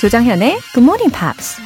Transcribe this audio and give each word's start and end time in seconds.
조정현의 0.00 0.60
Good 0.74 0.84
Morning 0.84 1.12
Pops. 1.12 1.60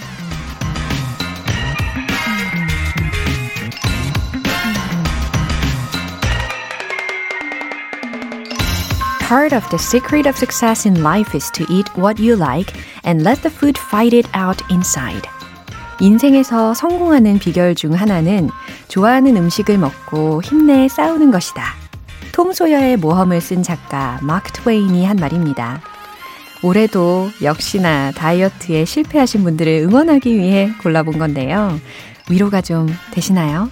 Part 9.28 9.54
of 9.54 9.68
the 9.68 9.78
secret 9.78 10.26
of 10.26 10.38
success 10.38 10.88
in 10.88 11.02
life 11.02 11.34
is 11.36 11.50
to 11.52 11.66
eat 11.68 11.90
what 11.94 12.22
you 12.22 12.34
like 12.34 12.72
and 13.04 13.22
let 13.22 13.42
the 13.42 13.50
food 13.50 13.78
fight 13.78 14.16
it 14.16 14.26
out 14.34 14.64
inside. 14.70 15.28
인생에서 16.00 16.72
성공하는 16.72 17.38
비결 17.38 17.74
중 17.74 17.92
하나는 17.92 18.48
좋아하는 18.88 19.36
음식을 19.36 19.76
먹고 19.76 20.40
힘내 20.42 20.88
싸우는 20.88 21.30
것이다. 21.32 21.74
톰 22.32 22.54
소여의 22.54 22.96
모험을 22.96 23.42
쓴 23.42 23.62
작가 23.62 24.18
마크 24.22 24.50
트웨인이 24.52 25.04
한 25.04 25.16
말입니다. 25.16 25.82
올해도 26.62 27.30
역시나 27.42 28.12
다이어트에 28.12 28.84
실패하신 28.84 29.42
분들을 29.42 29.72
응원하기 29.88 30.36
위해 30.36 30.70
골라본 30.82 31.18
건데요. 31.18 31.78
위로가 32.30 32.60
좀 32.60 32.88
되시나요? 33.10 33.68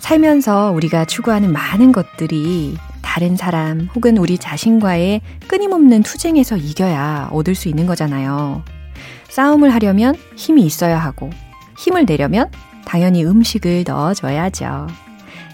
살면서 0.00 0.72
우리가 0.72 1.06
추구하는 1.06 1.50
많은 1.52 1.92
것들이 1.92 2.76
다른 3.00 3.36
사람 3.36 3.88
혹은 3.94 4.18
우리 4.18 4.36
자신과의 4.36 5.22
끊임없는 5.48 6.02
투쟁에서 6.02 6.56
이겨야 6.56 7.30
얻을 7.32 7.54
수 7.54 7.68
있는 7.68 7.86
거잖아요. 7.86 8.62
싸움을 9.30 9.72
하려면 9.72 10.14
힘이 10.36 10.64
있어야 10.66 10.98
하고, 10.98 11.30
힘을 11.78 12.04
내려면 12.06 12.50
당연히 12.84 13.24
음식을 13.24 13.84
넣어줘야죠. 13.86 14.88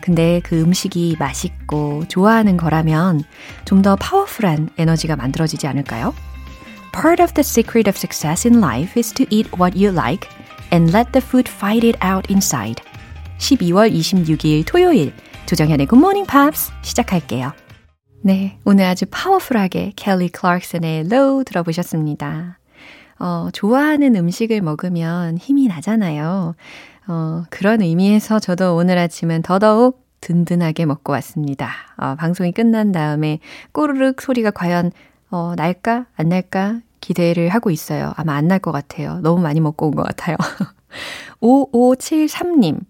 근데 0.00 0.41
그 0.42 0.60
음식이 0.60 1.16
맛있고 1.19 2.05
좋아하는 2.08 2.56
거라면 2.56 3.22
좀 3.64 3.82
더 3.82 3.94
파워풀한 3.97 4.70
에너지가 4.77 5.16
만들어지지 5.16 5.66
않을까요? 5.66 6.12
Part 6.92 7.22
of 7.22 7.33
the 7.34 7.44
secret 7.44 7.88
of 7.88 7.96
success 7.96 8.44
in 8.44 8.60
life 8.60 8.96
is 8.96 9.12
to 9.12 9.24
eat 9.30 9.46
what 9.56 9.77
you 9.77 9.92
like 9.92 10.28
and 10.72 10.92
let 10.92 11.12
the 11.12 11.20
food 11.20 11.48
fight 11.48 11.86
it 11.86 11.97
out 12.05 12.28
inside. 12.30 12.82
12월 13.38 13.92
26일 13.92 14.66
토요일 14.66 15.12
조정현의 15.47 15.86
Good 15.86 15.98
Morning 15.98 16.28
Pops 16.28 16.72
시작할게요. 16.82 17.52
네, 18.22 18.58
오늘 18.64 18.84
아주 18.84 19.06
파워풀하게 19.10 19.92
켈리 19.97 20.28
클락슨의 20.28 21.06
Low 21.06 21.44
들어보셨습니다. 21.44 22.58
어, 23.20 23.48
좋아하는 23.52 24.16
음식을 24.16 24.60
먹으면 24.60 25.38
힘이 25.38 25.69
나잖아요. 25.69 26.54
어, 27.06 27.44
그런 27.50 27.82
의미에서 27.82 28.41
저도 28.41 28.75
오늘 28.75 28.98
아침은 28.98 29.42
더더욱 29.42 30.04
든든하게 30.20 30.86
먹고 30.86 31.12
왔습니다. 31.12 31.70
어, 31.97 32.14
방송이 32.16 32.52
끝난 32.52 32.92
다음에 32.92 33.38
꼬르륵 33.72 34.20
소리가 34.20 34.50
과연 34.50 34.92
어, 35.31 35.55
날까? 35.56 36.06
안 36.17 36.28
날까? 36.28 36.81
기대를 37.00 37.48
하고 37.50 37.70
있어요. 37.70 38.12
아마 38.17 38.34
안 38.34 38.47
날 38.48 38.59
것 38.59 38.73
같아요. 38.73 39.20
너무 39.23 39.41
많이 39.42 39.61
먹고 39.61 39.87
온 39.89 39.95
것 39.95 40.03
같아요. 40.03 40.37
5573님, 41.41 42.81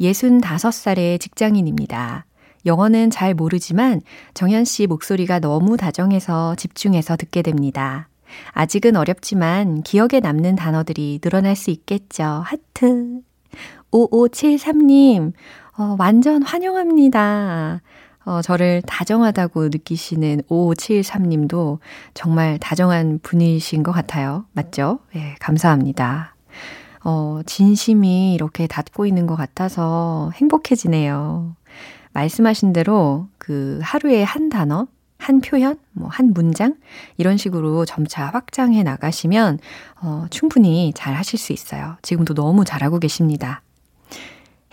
65살의 0.00 1.20
직장인입니다. 1.20 2.26
영어는 2.66 3.10
잘 3.10 3.32
모르지만 3.34 4.02
정현 4.34 4.64
씨 4.66 4.86
목소리가 4.86 5.38
너무 5.40 5.76
다정해서 5.78 6.54
집중해서 6.56 7.16
듣게 7.16 7.40
됩니다. 7.42 8.08
아직은 8.52 8.94
어렵지만 8.96 9.82
기억에 9.82 10.20
남는 10.22 10.56
단어들이 10.56 11.18
늘어날 11.22 11.56
수 11.56 11.70
있겠죠. 11.70 12.22
하트. 12.44 13.20
5573님, 13.90 15.32
어, 15.78 15.96
완전 15.98 16.42
환영합니다. 16.42 17.80
어, 18.24 18.42
저를 18.42 18.82
다정하다고 18.86 19.68
느끼시는 19.68 20.42
5573님도 20.48 21.78
정말 22.14 22.58
다정한 22.58 23.18
분이신 23.22 23.82
것 23.82 23.92
같아요. 23.92 24.44
맞죠? 24.52 25.00
예, 25.16 25.34
감사합니다. 25.40 26.34
어, 27.02 27.40
진심이 27.46 28.34
이렇게 28.34 28.66
닿고 28.66 29.06
있는 29.06 29.26
것 29.26 29.36
같아서 29.36 30.30
행복해지네요. 30.34 31.56
말씀하신 32.12 32.72
대로 32.72 33.28
그 33.38 33.78
하루에 33.82 34.22
한 34.22 34.48
단어, 34.50 34.86
한 35.16 35.40
표현, 35.40 35.78
뭐 35.92 36.08
한 36.10 36.32
문장 36.32 36.74
이런 37.16 37.36
식으로 37.36 37.84
점차 37.84 38.26
확장해 38.26 38.82
나가시면 38.82 39.58
어, 40.02 40.26
충분히 40.30 40.92
잘 40.94 41.14
하실 41.14 41.38
수 41.38 41.52
있어요. 41.52 41.96
지금도 42.02 42.34
너무 42.34 42.64
잘하고 42.64 42.98
계십니다. 42.98 43.62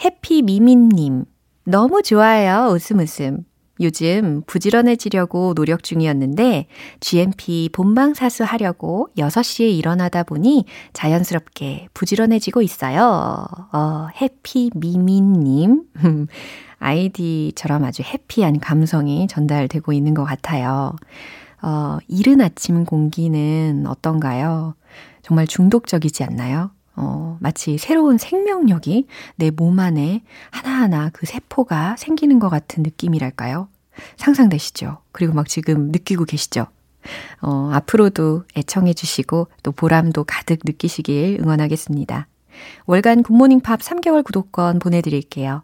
해피 0.04 0.42
미민님, 0.42 1.26
너무 1.70 2.02
좋아요. 2.02 2.70
웃음 2.72 3.00
웃음. 3.00 3.44
요즘 3.82 4.42
부지런해지려고 4.48 5.54
노력 5.54 5.84
중이었는데 5.84 6.68
GMP 7.02 7.70
본방사수 7.74 8.46
하려고 8.46 9.10
6시에 9.18 9.70
일어나다 9.78 10.24
보니 10.24 10.64
자연스럽게 10.94 11.90
부지런해지고 11.94 12.62
있어요. 12.62 13.46
어, 13.74 14.08
해피 14.22 14.72
미미님. 14.76 15.84
아이디처럼 16.80 17.84
아주 17.84 18.02
해피한 18.02 18.62
감성이 18.62 19.28
전달되고 19.28 19.92
있는 19.92 20.14
것 20.14 20.24
같아요. 20.24 20.96
어, 21.62 21.98
이른 22.08 22.40
아침 22.40 22.86
공기는 22.86 23.86
어떤가요? 23.88 24.76
정말 25.22 25.46
중독적이지 25.48 26.24
않나요? 26.24 26.72
어, 26.98 27.38
마치 27.40 27.78
새로운 27.78 28.18
생명력이 28.18 29.08
내 29.38 29.52
몸 29.52 29.80
안에 29.80 30.24
하나하나 30.52 31.10
그 31.14 31.26
세포가 31.26 31.96
생기는 31.98 32.40
것 32.40 32.50
같은 32.50 32.84
느낌이랄까요? 32.84 33.70
상상되시죠? 34.18 35.00
그리고 35.12 35.34
막 35.34 35.48
지금 35.48 35.92
느끼고 35.92 36.26
계시죠? 36.26 36.68
어, 37.42 37.70
앞으로도 37.74 38.44
애청해 38.58 38.94
주시고 38.94 39.48
또 39.64 39.72
보람도 39.72 40.26
가득 40.26 40.60
느끼시길 40.66 41.40
응원하겠습니다. 41.42 42.28
월간 42.86 43.24
굿모닝 43.24 43.62
팝 43.62 43.80
3개월 43.80 44.24
구독권 44.24 44.80
보내드릴게요. 44.80 45.64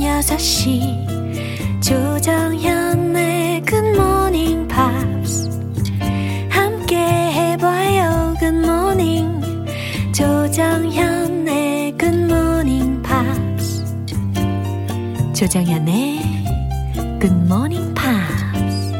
6시. 0.21 1.81
조정현의 1.81 3.63
굿모닝 3.63 4.67
팝스 4.67 5.49
함께 6.47 6.95
해봐요 6.95 8.35
굿모닝 8.39 9.41
조정현의 10.13 11.97
굿모닝 11.97 13.01
팝스 13.01 13.83
조정현의 15.33 16.19
굿모닝 17.19 17.93
팝스 17.95 18.91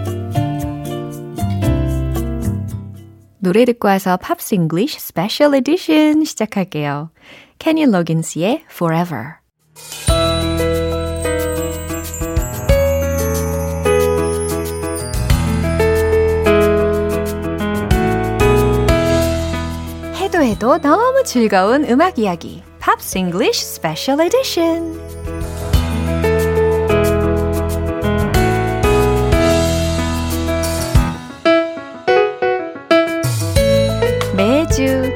노래 3.37 3.65
듣고 3.65 3.87
와서 3.87 4.17
Pops 4.17 4.55
English 4.55 4.99
Special 4.99 5.53
Edition 5.55 6.23
시작할게요. 6.23 7.11
케니 7.59 7.85
로긴스의 7.85 8.63
Forever 8.71 9.41
해도 20.41 20.77
너무 20.79 21.23
즐거운 21.23 21.85
음악 21.85 22.17
이야기. 22.19 22.63
팝스 22.79 23.17
잉글리쉬 23.17 23.63
스페셜 23.75 24.19
에디션 24.21 25.40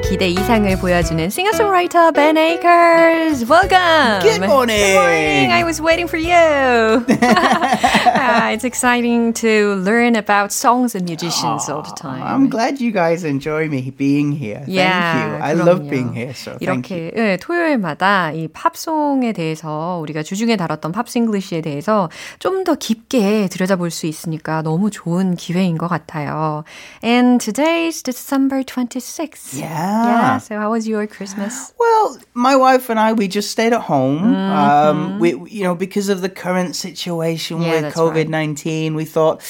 기대 0.08 0.28
이상을 0.28 0.78
보여주는 0.78 1.24
singer-songwriter 1.26 2.12
Ben 2.14 2.36
Akers. 2.38 3.44
Welcome. 3.44 4.22
Good 4.22 4.40
morning. 4.46 4.78
Good 4.78 4.94
morning. 4.94 5.50
I 5.52 5.64
was 5.64 5.82
waiting 5.82 6.06
for 6.06 6.16
you. 6.16 7.02
uh, 7.10 8.54
it's 8.54 8.62
exciting 8.64 9.32
to 9.34 9.74
learn 9.82 10.14
about 10.14 10.52
songs 10.52 10.94
and 10.94 11.06
musicians 11.10 11.68
all 11.68 11.82
the 11.82 11.90
time. 11.96 12.22
I'm 12.22 12.48
glad 12.48 12.80
you 12.80 12.92
guys 12.92 13.24
enjoy 13.24 13.66
me 13.68 13.90
being 13.90 14.30
here. 14.30 14.62
Thank 14.64 14.68
Yeah, 14.78 15.26
you. 15.38 15.42
I 15.42 15.54
그럼요. 15.54 15.66
love 15.66 15.90
being 15.90 16.12
here. 16.14 16.32
So 16.34 16.56
thank 16.56 16.88
you. 16.94 17.10
이렇게 17.10 17.12
예, 17.16 17.36
토요일마다 17.38 18.30
이 18.30 18.46
팝송에 18.48 19.32
대해서 19.32 19.98
우리가 20.00 20.22
주중에 20.22 20.54
다뤘던 20.56 20.92
팝싱글리시에 20.92 21.62
대해서 21.62 22.08
좀 22.38 22.62
더 22.66 22.74
깊게 22.74 23.48
들여다볼 23.50 23.90
수 23.92 24.06
있으니까 24.06 24.62
너무 24.62 24.90
좋은 24.90 25.36
기회인 25.36 25.78
것 25.78 25.86
같아요. 25.88 26.64
And 27.04 27.38
today 27.44 27.86
is 27.88 28.02
December 28.02 28.62
26th. 28.64 29.60
Yeah, 29.60 29.95
Yeah. 30.04 30.38
So 30.38 30.58
how 30.58 30.72
was 30.72 30.86
your 30.86 31.06
Christmas? 31.06 31.72
Well, 31.78 32.18
my 32.34 32.56
wife 32.56 32.90
and 32.90 32.98
I, 33.00 33.12
we 33.12 33.28
just 33.28 33.50
stayed 33.50 33.72
at 33.72 33.82
home. 33.82 34.20
Mm-hmm. 34.20 34.52
Um, 34.52 35.18
we, 35.18 35.30
you 35.50 35.62
know, 35.62 35.74
because 35.74 36.08
of 36.08 36.20
the 36.20 36.28
current 36.28 36.76
situation 36.76 37.62
yeah, 37.62 37.82
with 37.82 37.94
COVID 37.94 38.28
nineteen, 38.28 38.92
right. 38.92 38.98
we 38.98 39.04
thought 39.04 39.42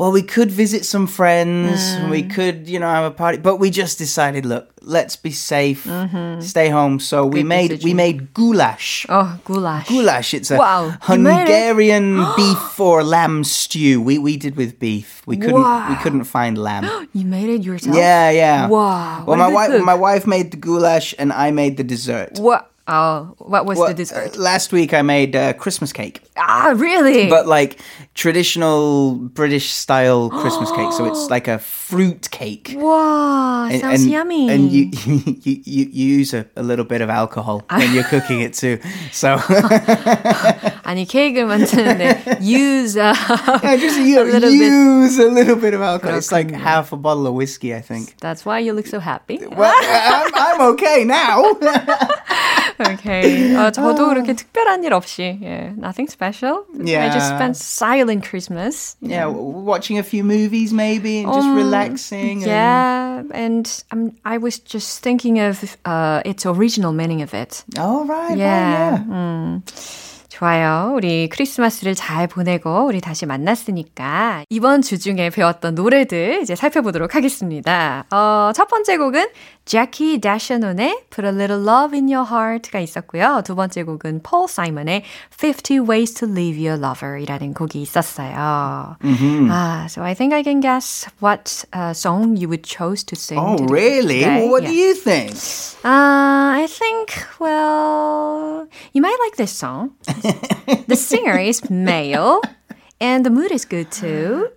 well, 0.00 0.12
we 0.12 0.22
could 0.22 0.50
visit 0.50 0.86
some 0.86 1.06
friends, 1.06 1.78
mm. 1.78 2.08
we 2.08 2.22
could, 2.22 2.66
you 2.66 2.78
know, 2.80 2.88
have 2.88 3.04
a 3.04 3.14
party, 3.14 3.36
but 3.36 3.56
we 3.56 3.68
just 3.68 3.98
decided, 3.98 4.46
look, 4.46 4.72
let's 4.80 5.14
be 5.14 5.30
safe, 5.30 5.84
mm-hmm. 5.84 6.40
stay 6.40 6.70
home. 6.70 6.98
So 6.98 7.24
Good 7.24 7.34
we 7.34 7.42
made 7.42 7.68
decision. 7.68 7.90
we 7.90 7.92
made 7.92 8.32
goulash. 8.32 9.04
Oh, 9.10 9.38
goulash! 9.44 9.88
Goulash. 9.88 10.32
It's 10.32 10.50
a 10.50 10.56
wow. 10.56 10.96
Hungarian 11.02 12.24
beef 12.36 12.80
or 12.80 13.04
lamb 13.04 13.44
stew. 13.44 14.00
We 14.00 14.16
we 14.16 14.38
did 14.38 14.56
with 14.56 14.78
beef. 14.78 15.22
We 15.26 15.36
couldn't 15.36 15.60
wow. 15.60 15.90
we 15.90 15.96
couldn't 15.96 16.24
find 16.24 16.56
lamb. 16.56 17.08
you 17.12 17.26
made 17.26 17.50
it 17.50 17.62
yourself. 17.62 17.94
Yeah, 17.94 18.30
yeah. 18.30 18.68
Wow. 18.68 19.24
Well, 19.26 19.36
my 19.36 19.48
wife 19.48 19.84
my 19.84 19.94
wife 19.94 20.26
made 20.26 20.50
the 20.50 20.56
goulash 20.56 21.14
and 21.18 21.30
I 21.30 21.50
made 21.50 21.76
the 21.76 21.84
dessert. 21.84 22.38
What? 22.38 22.69
Oh, 22.92 23.36
what 23.38 23.66
was 23.66 23.78
well, 23.78 23.86
the 23.86 23.94
dessert? 23.94 24.36
Uh, 24.36 24.40
last 24.40 24.72
week 24.72 24.92
I 24.92 25.02
made 25.02 25.36
uh, 25.36 25.52
Christmas 25.52 25.92
cake. 25.92 26.24
Ah, 26.36 26.74
really? 26.76 27.30
But 27.30 27.46
like 27.46 27.78
traditional 28.14 29.14
British 29.14 29.70
style 29.70 30.28
Christmas 30.28 30.72
cake. 30.72 30.92
So 30.92 31.04
it's 31.04 31.30
like 31.30 31.46
a 31.46 31.60
fruit 31.60 32.28
cake. 32.32 32.74
Wow, 32.76 33.68
and, 33.70 33.80
sounds 33.80 34.02
and, 34.02 34.10
yummy. 34.10 34.50
And 34.50 34.72
you, 34.72 34.90
you, 35.06 35.62
you, 35.64 35.84
you 35.92 36.16
use 36.16 36.34
a, 36.34 36.46
a 36.56 36.64
little 36.64 36.84
bit 36.84 37.00
of 37.00 37.08
alcohol 37.10 37.62
when 37.70 37.94
you're 37.94 38.02
cooking 38.02 38.40
it 38.40 38.54
too. 38.54 38.80
So. 39.12 39.38
아니 40.89 41.05
케이크를 41.05 41.47
만드는데 41.47 42.39
use 42.41 42.97
uh, 42.97 43.13
yeah, 43.63 43.77
just 43.77 43.99
you, 43.99 44.21
a 44.21 44.23
little 44.23 44.49
use 44.49 45.17
bit. 45.17 45.27
a 45.27 45.31
little 45.31 45.55
bit 45.55 45.73
of 45.73 45.81
alcohol. 45.81 46.17
It's 46.17 46.31
like 46.31 46.51
half 46.51 46.91
a 46.91 46.97
bottle 46.97 47.27
of 47.27 47.33
whiskey, 47.33 47.73
I 47.73 47.81
think. 47.81 48.15
That's 48.19 48.45
why 48.45 48.59
you 48.59 48.73
look 48.73 48.87
so 48.87 48.99
happy. 48.99 49.39
Well, 49.45 49.73
I'm, 49.73 50.31
I'm 50.33 50.61
okay 50.73 51.03
now. 51.03 51.43
okay. 52.79 53.55
어, 53.55 53.71
저도 53.71 54.07
그렇게 54.07 54.33
특별한 54.33 54.83
일 54.83 54.93
없이, 54.93 55.39
yeah, 55.41 55.71
nothing 55.77 56.07
special. 56.09 56.65
Yeah. 56.73 57.05
I 57.05 57.09
just 57.09 57.27
spent 57.27 57.55
silent 57.57 58.23
Christmas. 58.23 58.95
Yeah, 59.01 59.25
know. 59.25 59.31
watching 59.31 59.97
a 59.97 60.03
few 60.03 60.23
movies 60.23 60.73
maybe 60.73 61.19
and 61.19 61.31
just 61.31 61.47
um, 61.47 61.55
relaxing. 61.55 62.41
Yeah, 62.41 63.19
and, 63.31 63.31
and 63.31 63.83
um, 63.91 64.11
I 64.25 64.37
was 64.37 64.59
just 64.59 65.01
thinking 65.01 65.39
of 65.39 65.77
uh, 65.85 66.21
its 66.25 66.45
original 66.45 66.91
meaning 66.91 67.21
of 67.21 67.33
it. 67.33 67.63
Oh, 67.77 68.05
right. 68.05 68.37
Yeah. 68.37 68.91
Right, 68.91 68.99
yeah. 68.99 69.03
음. 69.09 69.63
좋아요. 70.40 70.92
우리 70.94 71.28
크리스마스를 71.28 71.94
잘 71.94 72.26
보내고 72.26 72.86
우리 72.86 73.02
다시 73.02 73.26
만났으니까 73.26 74.44
이번 74.48 74.80
주 74.80 74.98
중에 74.98 75.28
배웠던 75.28 75.74
노래들 75.74 76.40
이제 76.40 76.54
살펴보도록 76.54 77.14
하겠습니다. 77.14 78.06
어, 78.10 78.50
첫 78.54 78.66
번째 78.68 78.96
곡은 78.96 79.28
Jackie 79.69 80.19
Dashanon의 80.19 81.09
Put 81.09 81.25
a 81.25 81.31
Little 81.31 81.59
Love 81.59 81.93
in 81.93 82.07
Your 82.07 82.25
Heart가 82.25 82.79
있었고요. 82.79 83.41
두 83.43 83.55
번째 83.55 83.83
곡은 83.83 84.21
Paul 84.21 84.45
Simon의 84.47 85.03
50 85.31 85.79
Ways 85.89 86.13
to 86.13 86.27
Leave 86.27 86.59
Your 86.59 86.77
Lover 86.77 87.17
이라는 87.17 87.53
곡이 87.53 87.81
있었어요. 87.81 88.97
Mm-hmm. 89.01 89.49
Ah, 89.49 89.87
so 89.87 90.03
I 90.03 90.13
think 90.13 90.33
I 90.33 90.43
can 90.43 90.59
guess 90.59 91.07
what 91.19 91.65
uh, 91.73 91.93
song 91.93 92.37
you 92.37 92.47
would 92.47 92.63
choose 92.63 93.03
to 93.05 93.15
sing. 93.15 93.39
Oh, 93.39 93.57
really? 93.65 94.19
Today. 94.19 94.41
Well, 94.41 94.51
what 94.51 94.63
yeah. 94.63 94.69
do 94.69 94.75
you 94.75 94.93
think? 94.93 95.33
Uh, 95.83 96.61
I 96.61 96.67
think, 96.69 97.13
well, 97.39 98.67
you 98.93 99.01
might 99.01 99.17
like 99.25 99.37
this 99.37 99.51
song. 99.51 99.95
the 100.87 100.95
singer 100.95 101.39
is 101.39 101.69
male 101.69 102.41
and 103.01 103.25
the 103.25 103.29
mood 103.29 103.51
is 103.51 103.65
good 103.65 103.91
too. 103.91 104.49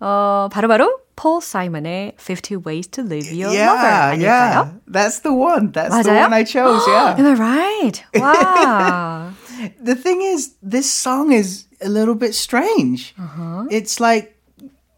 어, 0.00 0.48
바로바로 0.52 1.01
바로 1.12 1.12
Paul 1.16 1.40
Simon의 1.40 2.14
50 2.16 2.56
Ways 2.64 2.88
to 2.88 3.02
Live 3.02 3.32
Your 3.32 3.52
yeah, 3.52 3.72
Lover 3.72 3.86
아닐까요? 3.86 4.22
Yeah, 4.22 4.70
that's 4.86 5.20
the 5.20 5.32
one. 5.32 5.72
That's 5.72 5.94
맞아요? 5.94 6.04
the 6.04 6.14
one 6.14 6.32
I 6.32 6.44
chose. 6.44 6.82
Yeah. 6.86 7.16
Am 7.18 7.26
I 7.26 7.34
right? 7.34 8.04
Wow. 8.14 9.32
the 9.82 9.94
thing 9.94 10.22
is, 10.22 10.54
this 10.62 10.90
song 10.90 11.32
is 11.32 11.66
a 11.82 11.88
little 11.88 12.14
bit 12.14 12.34
strange. 12.34 13.14
Uh-huh. 13.18 13.66
It's 13.70 14.00
like 14.00 14.34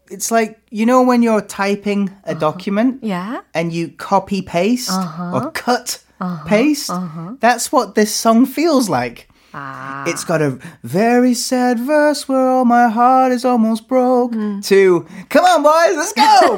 it's 0.09 0.29
like 0.29 0.59
you 0.69 0.85
know 0.85 1.01
when 1.01 1.23
you're 1.23 1.41
typing 1.41 2.09
a 2.25 2.31
uh-huh. 2.31 2.39
document 2.39 2.99
yeah 3.01 3.39
and 3.53 3.71
you 3.71 3.87
copy 3.87 4.41
paste 4.41 4.91
uh-huh. 4.91 5.31
or 5.33 5.51
cut 5.51 6.03
uh-huh. 6.19 6.43
paste 6.45 6.89
uh-huh. 6.89 7.35
that's 7.39 7.71
what 7.71 7.95
this 7.95 8.13
song 8.13 8.45
feels 8.45 8.89
like 8.89 9.29
Ah. 9.55 10.05
It's 10.07 10.23
got 10.23 10.41
a 10.41 10.59
very 10.83 11.33
sad 11.33 11.79
verse 11.79 12.27
where 12.27 12.47
all 12.47 12.65
my 12.65 12.87
heart 12.87 13.31
is 13.31 13.43
almost 13.43 13.87
broke. 13.87 14.31
Mm. 14.31 14.65
To 14.67 15.05
come 15.29 15.43
on, 15.45 15.63
boys, 15.63 15.97
let's 15.97 16.13
go. 16.13 16.57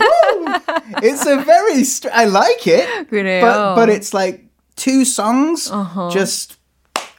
it's 1.01 1.25
a 1.25 1.37
very. 1.41 1.83
Str- 1.83 2.13
I 2.13 2.25
like 2.25 2.67
it, 2.67 3.09
그래요. 3.09 3.41
but 3.41 3.75
but 3.75 3.89
it's 3.89 4.13
like 4.13 4.45
two 4.75 5.05
songs 5.05 5.69
uh-huh. 5.69 6.09
just 6.11 6.56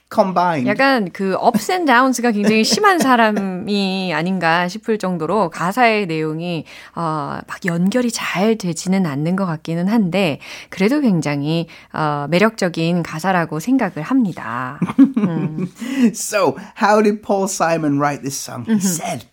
combined. 0.10 0.68
약간 0.68 1.10
그 1.12 1.36
ups 1.36 1.72
and 1.72 1.86
downs가 1.86 2.32
굉장히 2.32 2.64
심한 2.64 3.00
사람이 3.00 4.14
아닌가 4.14 4.68
싶을 4.68 4.98
정도로 4.98 5.50
가사의 5.50 6.08
내용이 6.08 6.66
어, 6.96 7.40
막 7.48 7.66
연결이 7.66 8.12
잘 8.12 8.58
되지는 8.58 9.06
않는 9.06 9.36
것 9.36 9.46
같기는 9.46 9.88
한데 9.88 10.40
그래도 10.70 11.00
굉장히 11.02 11.68
어, 11.94 12.28
매력적인 12.30 13.04
가사라고 13.04 13.60
생각을 13.60 14.02
합니다. 14.02 14.80
음. 15.18 15.70
So, 16.14 16.56
how 16.82 17.02
did 17.02 17.22
Paul 17.22 17.48
Simon 17.48 18.00
write 18.00 18.22
this 18.22 18.38
song? 18.38 18.66
He 18.66 18.80
said. 18.80 19.26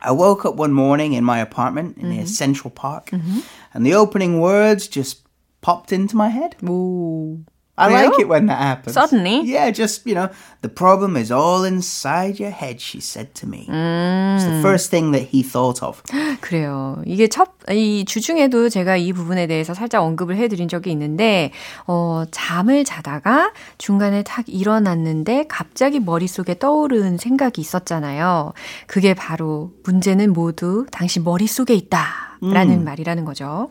I 0.00 0.12
woke 0.12 0.44
up 0.44 0.54
one 0.54 0.72
morning 0.72 1.12
in 1.12 1.24
my 1.24 1.40
apartment 1.40 1.98
in 1.98 2.12
mm-hmm. 2.12 2.24
Central 2.26 2.70
Park, 2.70 3.10
mm-hmm. 3.10 3.40
and 3.74 3.84
the 3.84 3.94
opening 3.94 4.40
words 4.40 4.86
just 4.86 5.26
popped 5.60 5.92
into 5.92 6.16
my 6.16 6.28
head. 6.28 6.54
Ooh. 6.62 7.42
I 7.78 7.88
like 7.92 8.18
it 8.18 8.28
when 8.28 8.46
that 8.46 8.58
happens. 8.58 8.94
Suddenly? 8.94 9.42
Yeah, 9.44 9.70
just, 9.70 10.06
you 10.06 10.14
know, 10.14 10.28
the 10.62 10.68
problem 10.68 11.16
is 11.16 11.30
all 11.30 11.64
inside 11.64 12.40
your 12.40 12.50
head, 12.50 12.80
she 12.80 12.98
said 13.00 13.34
to 13.34 13.46
me. 13.46 13.66
음. 13.68 14.36
It's 14.36 14.44
the 14.44 14.60
first 14.60 14.90
thing 14.90 15.12
that 15.12 15.28
he 15.30 15.42
thought 15.42 15.82
of. 15.82 16.02
그래요. 16.40 17.00
이게 17.06 17.28
첫, 17.28 17.50
이 17.70 18.04
주중에도 18.04 18.68
제가 18.68 18.96
이 18.96 19.12
부분에 19.12 19.46
대해서 19.46 19.74
살짝 19.74 20.02
언급을 20.02 20.36
해드린 20.36 20.68
적이 20.68 20.90
있는데, 20.92 21.52
어, 21.86 22.24
잠을 22.30 22.84
자다가 22.84 23.52
중간에 23.78 24.22
탁 24.24 24.44
일어났는데 24.48 25.46
갑자기 25.48 26.00
머릿속에 26.00 26.58
떠오른 26.58 27.18
생각이 27.18 27.60
있었잖아요. 27.60 28.52
그게 28.86 29.14
바로 29.14 29.72
문제는 29.84 30.32
모두 30.32 30.86
당신 30.90 31.22
머릿속에 31.24 31.74
있다. 31.74 32.28
라는 32.40 32.80
음. 32.80 32.84
말이라는 32.84 33.24
거죠. 33.24 33.70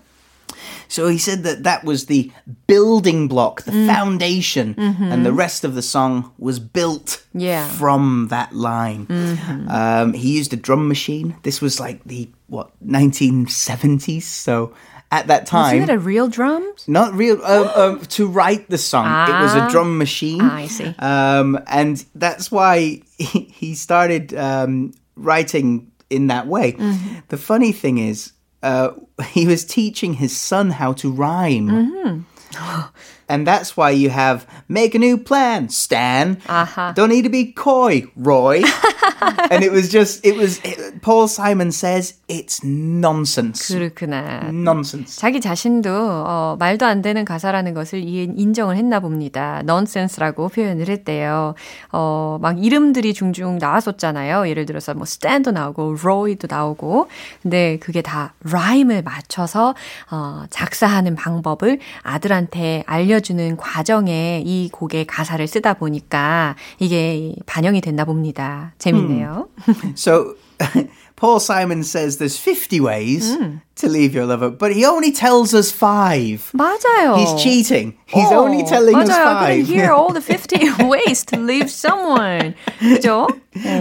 So 0.88 1.08
he 1.08 1.18
said 1.18 1.44
that 1.44 1.64
that 1.64 1.84
was 1.84 2.06
the 2.06 2.32
building 2.68 3.28
block, 3.28 3.64
the 3.64 3.72
mm. 3.72 3.88
foundation, 3.88 4.76
mm-hmm. 4.76 5.04
and 5.04 5.26
the 5.26 5.34
rest 5.34 5.64
of 5.64 5.76
the 5.76 5.82
song 5.82 6.34
was 6.38 6.60
built 6.60 7.26
yeah. 7.34 7.68
from 7.68 8.28
that 8.30 8.54
line. 8.54 9.06
Mm-hmm. 9.08 9.70
Um, 9.70 10.14
he 10.14 10.38
used 10.38 10.54
a 10.54 10.58
drum 10.58 10.88
machine. 10.88 11.36
This 11.44 11.62
was 11.62 11.80
like 11.80 12.04
the 12.06 12.30
what 12.48 12.72
1970s, 12.86 14.24
so 14.24 14.74
at 15.12 15.28
that 15.28 15.46
time. 15.46 15.80
Wasn't 15.80 15.90
it 15.90 15.94
a 15.94 16.00
real 16.00 16.28
drum? 16.28 16.74
Not 16.88 17.14
real. 17.14 17.40
Uh, 17.42 17.64
uh, 17.64 17.98
to 18.10 18.28
write 18.28 18.70
the 18.70 18.78
song, 18.78 19.06
ah, 19.08 19.40
it 19.40 19.44
was 19.44 19.56
a 19.56 19.62
ah. 19.62 19.70
drum 19.70 19.98
machine. 19.98 20.42
Ah, 20.42 20.56
I 20.56 20.68
see. 20.68 20.96
Um, 21.00 21.60
and 21.68 22.04
that's 22.16 22.52
why 22.52 23.02
he, 23.18 23.40
he 23.54 23.76
started 23.76 24.34
um, 24.34 24.94
writing 25.16 25.92
in 26.10 26.28
that 26.28 26.48
way. 26.48 26.74
Mm-hmm. 26.74 27.20
The 27.30 27.38
funny 27.38 27.72
thing 27.72 27.98
is, 27.98 28.34
uh, 28.68 28.94
he 29.32 29.48
was 29.48 29.66
teaching 29.66 30.14
his 30.14 30.36
son 30.38 30.72
how 30.72 30.94
to 30.94 31.12
rhyme. 31.12 31.68
Mm-hmm. 31.68 32.84
and 33.30 33.46
that's 33.46 33.76
why 33.76 33.92
you 33.92 34.10
have 34.10 34.46
make 34.68 34.96
a 34.96 35.00
new 35.00 35.18
plan, 35.18 35.70
Stan. 35.70 36.38
Uh-huh. 36.48 36.94
Don't 36.96 37.10
need 37.10 37.24
to 37.24 37.30
be 37.30 37.52
coy, 37.52 38.04
Roy. 38.16 38.64
and 39.52 39.64
it 39.64 39.72
was 39.72 39.90
just, 39.90 40.26
it 40.26 40.38
was, 40.38 40.60
it, 40.64 41.02
Paul 41.02 41.28
Simon 41.28 41.72
says 41.72 42.16
it's 42.28 42.64
nonsense. 42.64 43.68
그렇구나. 43.68 44.50
Nonsense. 44.50 45.20
자기 45.20 45.42
자신도 45.42 45.90
어, 45.90 46.56
말도 46.60 46.86
안 46.86 47.02
되는 47.02 47.26
가사라는 47.26 47.74
것을 47.74 48.02
인정을 48.04 48.78
했나 48.78 49.00
봅니다. 49.00 49.60
nonsense라고 49.64 50.50
표현을 50.50 50.88
했대요. 50.88 51.56
어, 51.92 52.38
막 52.42 52.64
이름들이 52.64 53.14
중중 53.14 53.58
나왔었잖아요. 53.60 54.48
예를 54.50 54.66
들어서 54.66 54.94
뭐 54.94 55.06
Stan도 55.06 55.52
나오고, 55.52 55.98
Roy도 56.00 56.48
나오고. 56.50 57.08
근데 57.42 57.78
그게 57.80 58.02
다 58.02 58.34
라임을 58.44 59.04
맞춰서 59.04 59.76
어, 60.12 60.44
작사하는 60.50 61.16
방법을 61.16 61.80
아들한테 62.04 62.84
알려 62.86 63.17
알려주는 63.17 63.57
과정에 63.57 64.43
이 64.45 64.69
곡의 64.71 65.07
가사를 65.07 65.47
쓰다 65.49 65.73
보니까 65.73 66.57
이게 66.79 67.35
반영이 67.47 67.81
됐나 67.81 68.05
봅니다. 68.05 68.75
재밌네요. 68.77 69.49
so 69.97 70.35
Paul 71.17 71.41
Simon 71.41 71.85
says 71.85 72.19
there's 72.19 72.37
50 72.37 72.81
ways 72.81 73.35
mm. 73.35 73.63
to 73.77 73.89
leave 73.89 74.15
your 74.15 74.27
lover, 74.27 74.51
but 74.51 74.73
he 74.73 74.85
only 74.85 75.11
tells 75.11 75.55
us 75.55 75.73
five. 75.73 76.53
맞아요. 76.53 77.17
He's 77.17 77.43
cheating. 77.43 77.97
He's 78.05 78.31
oh, 78.31 78.45
only 78.45 78.63
telling 78.65 78.95
맞아요. 78.95 79.09
us 79.09 79.17
five. 79.17 79.43
I 79.43 79.61
couldn't 79.63 79.75
hear 79.75 79.93
all 79.93 80.13
the 80.13 80.21
50 80.21 80.85
ways 80.85 81.25
to 81.33 81.39
leave 81.39 81.71
someone. 81.71 82.55
그죠? 82.79 83.27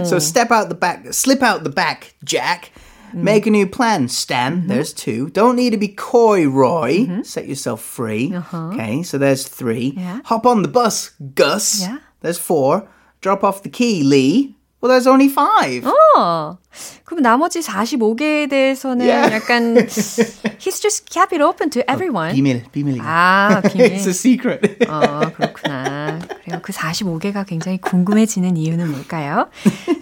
So 0.06 0.18
step 0.20 0.50
out 0.50 0.70
the 0.70 0.74
back, 0.74 1.12
slip 1.12 1.42
out 1.42 1.64
the 1.64 1.70
back, 1.70 2.14
Jack. 2.24 2.72
Mm-hmm. 3.17 3.25
Make 3.25 3.47
a 3.47 3.51
new 3.51 3.67
plan, 3.67 4.07
Stan. 4.07 4.59
Mm-hmm. 4.59 4.67
There's 4.67 4.93
two. 4.93 5.29
Don't 5.31 5.55
need 5.55 5.71
to 5.71 5.77
be 5.77 5.87
coy, 5.87 6.47
Roy. 6.47 6.99
Mm-hmm. 6.99 7.23
Set 7.23 7.47
yourself 7.47 7.81
free. 7.81 8.33
Uh-huh. 8.33 8.69
Okay, 8.73 9.03
so 9.03 9.17
there's 9.17 9.47
three. 9.47 9.93
Yeah. 9.97 10.21
Hop 10.25 10.45
on 10.45 10.61
the 10.61 10.67
bus, 10.67 11.11
Gus. 11.33 11.81
Yeah. 11.81 11.99
There's 12.21 12.37
four. 12.37 12.87
Drop 13.21 13.43
off 13.43 13.63
the 13.63 13.69
key, 13.69 14.03
Lee. 14.03 14.56
Well, 14.82 14.90
there's 14.90 15.06
only 15.06 15.28
five. 15.28 15.84
어, 15.86 16.58
그럼 17.04 17.22
나머지 17.22 17.60
45개에 17.60 18.50
대해서는 18.50 19.06
Yeah. 19.06 19.30
약간 19.30 19.76
he's 20.58 20.80
just 20.82 21.06
kept 21.08 21.32
it 21.32 21.40
open 21.40 21.70
to 21.70 21.82
everyone. 21.88 22.34
비밀, 22.34 22.64
비밀. 22.72 22.98
아, 23.00 23.62
비밀. 23.62 23.94
It's 23.94 24.08
a 24.08 24.12
secret. 24.12 24.84
어, 24.88 25.30
그렇구나. 25.36 26.18
그래요. 26.42 26.58
그 26.62 26.72
45개가 26.72 27.46
굉장히 27.46 27.78
궁금해지는 27.80 28.56
이유는 28.56 28.90
뭘까요? 28.90 29.46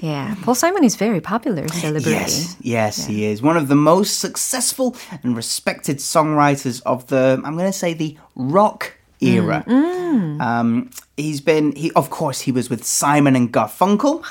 Yeah, 0.00 0.34
Paul 0.42 0.54
Simon 0.56 0.82
is 0.84 0.96
very 0.96 1.20
popular 1.20 1.68
celebrity. 1.68 2.16
Yes, 2.16 2.56
yes, 2.62 3.04
he 3.06 3.26
is 3.26 3.42
one 3.42 3.58
of 3.58 3.68
the 3.68 3.76
most 3.76 4.18
successful 4.18 4.96
and 5.22 5.36
respected 5.36 5.98
songwriters 5.98 6.80
of 6.86 7.06
the. 7.08 7.36
I'm 7.44 7.52
going 7.58 7.70
to 7.70 7.76
say 7.76 7.92
the 7.92 8.16
rock 8.34 8.94
era. 9.20 9.62
Um, 9.68 10.88
he's 11.18 11.42
been. 11.42 11.72
He, 11.76 11.92
of 11.94 12.08
course, 12.08 12.40
he 12.40 12.50
was 12.50 12.70
with 12.70 12.82
Simon 12.86 13.36
and 13.36 13.52
Garfunkel. 13.52 14.24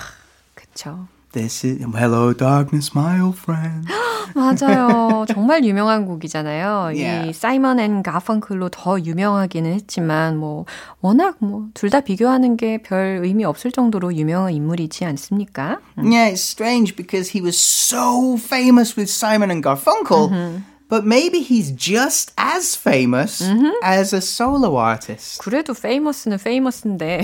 그쵸. 0.75 1.07
This 1.33 1.65
is 1.67 1.83
Hello, 1.97 2.33
Darkness, 2.33 2.93
my 2.95 3.21
old 3.21 3.37
friend. 3.39 3.89
맞아요. 4.35 5.25
정말 5.29 5.65
유명한 5.65 6.07
곡이잖아요. 6.07 6.95
Yeah. 6.95 7.29
이 7.29 7.33
사이먼 7.33 7.79
앤 7.81 8.03
가펑클로 8.03 8.69
더 8.71 8.99
유명하기는 9.01 9.73
했지만 9.75 10.37
뭐 10.37 10.65
워낙 11.01 11.37
뭐 11.41 11.67
둘 11.75 11.91
다 11.91 12.01
비교하는 12.01 12.57
게 12.57 12.79
별 12.79 13.21
의미 13.25 13.45
없을 13.45 13.73
정도로 13.73 14.15
유명한 14.15 14.53
인물이지 14.53 15.05
않습니까? 15.05 15.79
Yeah, 15.99 16.31
it's 16.31 16.43
strange 16.43 16.95
because 16.97 17.31
he 17.37 17.41
was 17.43 17.57
so 17.59 18.37
famous 18.37 18.97
with 18.97 19.11
Simon 19.11 19.51
and 19.51 19.63
Garfunkel. 19.63 20.63
But 20.89 21.05
maybe 21.07 21.41
he's 21.41 21.73
just 21.73 22.33
as 22.39 22.77
famous 22.77 23.43
as 23.83 24.13
a 24.15 24.21
solo 24.21 24.77
artist. 24.77 25.41
그래도 25.43 25.75
페이머스는 25.75 26.39
페이머스인데. 26.39 27.23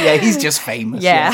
Yeah, 0.00 0.16
he's 0.16 0.38
just 0.40 0.62
famous. 0.62 1.02
yeah. 1.04 1.32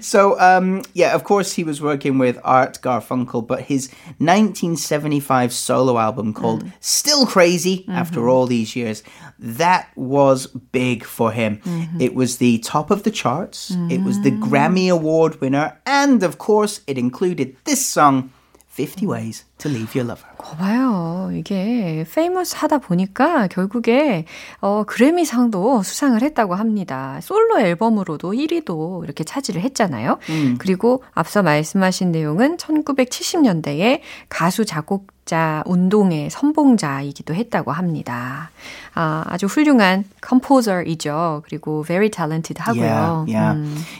So, 0.00 0.38
um, 0.40 0.82
yeah, 0.94 1.14
of 1.14 1.24
course, 1.24 1.52
he 1.52 1.64
was 1.64 1.80
working 1.80 2.18
with 2.18 2.38
Art 2.44 2.78
Garfunkel, 2.82 3.46
but 3.46 3.62
his 3.62 3.88
1975 4.18 5.52
solo 5.52 5.98
album 5.98 6.32
called 6.32 6.64
mm. 6.64 6.72
Still 6.80 7.26
Crazy, 7.26 7.78
mm-hmm. 7.78 7.92
after 7.92 8.28
all 8.28 8.46
these 8.46 8.76
years, 8.76 9.02
that 9.38 9.90
was 9.96 10.46
big 10.46 11.04
for 11.04 11.32
him. 11.32 11.58
Mm-hmm. 11.58 12.00
It 12.00 12.14
was 12.14 12.38
the 12.38 12.58
top 12.58 12.90
of 12.90 13.02
the 13.02 13.10
charts, 13.10 13.70
it 13.90 14.02
was 14.02 14.20
the 14.22 14.30
mm. 14.30 14.40
Grammy 14.40 14.90
Award 14.90 15.40
winner, 15.40 15.78
and 15.86 16.22
of 16.22 16.38
course, 16.38 16.80
it 16.86 16.98
included 16.98 17.56
this 17.64 17.84
song, 17.84 18.32
50 18.68 19.06
Ways 19.06 19.44
to 19.62 19.70
Leave 19.70 19.98
Your 19.98 20.10
Lover. 20.10 20.32
봐봐요. 20.42 21.30
이게 21.34 22.04
famous 22.12 22.56
하다 22.58 22.78
보니까 22.78 23.46
결국에 23.46 24.24
어, 24.60 24.84
그래미상도 24.86 25.82
수상을 25.82 26.20
했다고 26.20 26.54
합니다. 26.54 27.20
솔로 27.22 27.60
앨범으로도 27.60 28.32
1위도 28.32 29.04
이렇게 29.04 29.24
차지를 29.24 29.62
했잖아요. 29.62 30.18
그리고 30.58 31.04
앞서 31.12 31.42
말씀하신 31.42 32.12
내용은 32.12 32.56
1970년대에 32.56 34.00
가수 34.28 34.64
작곡 34.64 35.06
자 35.24 35.62
운동의 35.66 36.30
선봉자이기도 36.30 37.32
했다고 37.32 37.70
합니다. 37.70 38.50
아, 38.94 39.22
아주 39.28 39.46
훌륭한 39.46 40.04
컴포저이죠. 40.20 41.42
그리고 41.46 41.84
very 41.84 42.10
talented 42.10 42.60
하고요. 42.60 43.24
Yeah, 43.28 43.54
yeah. 43.54 43.54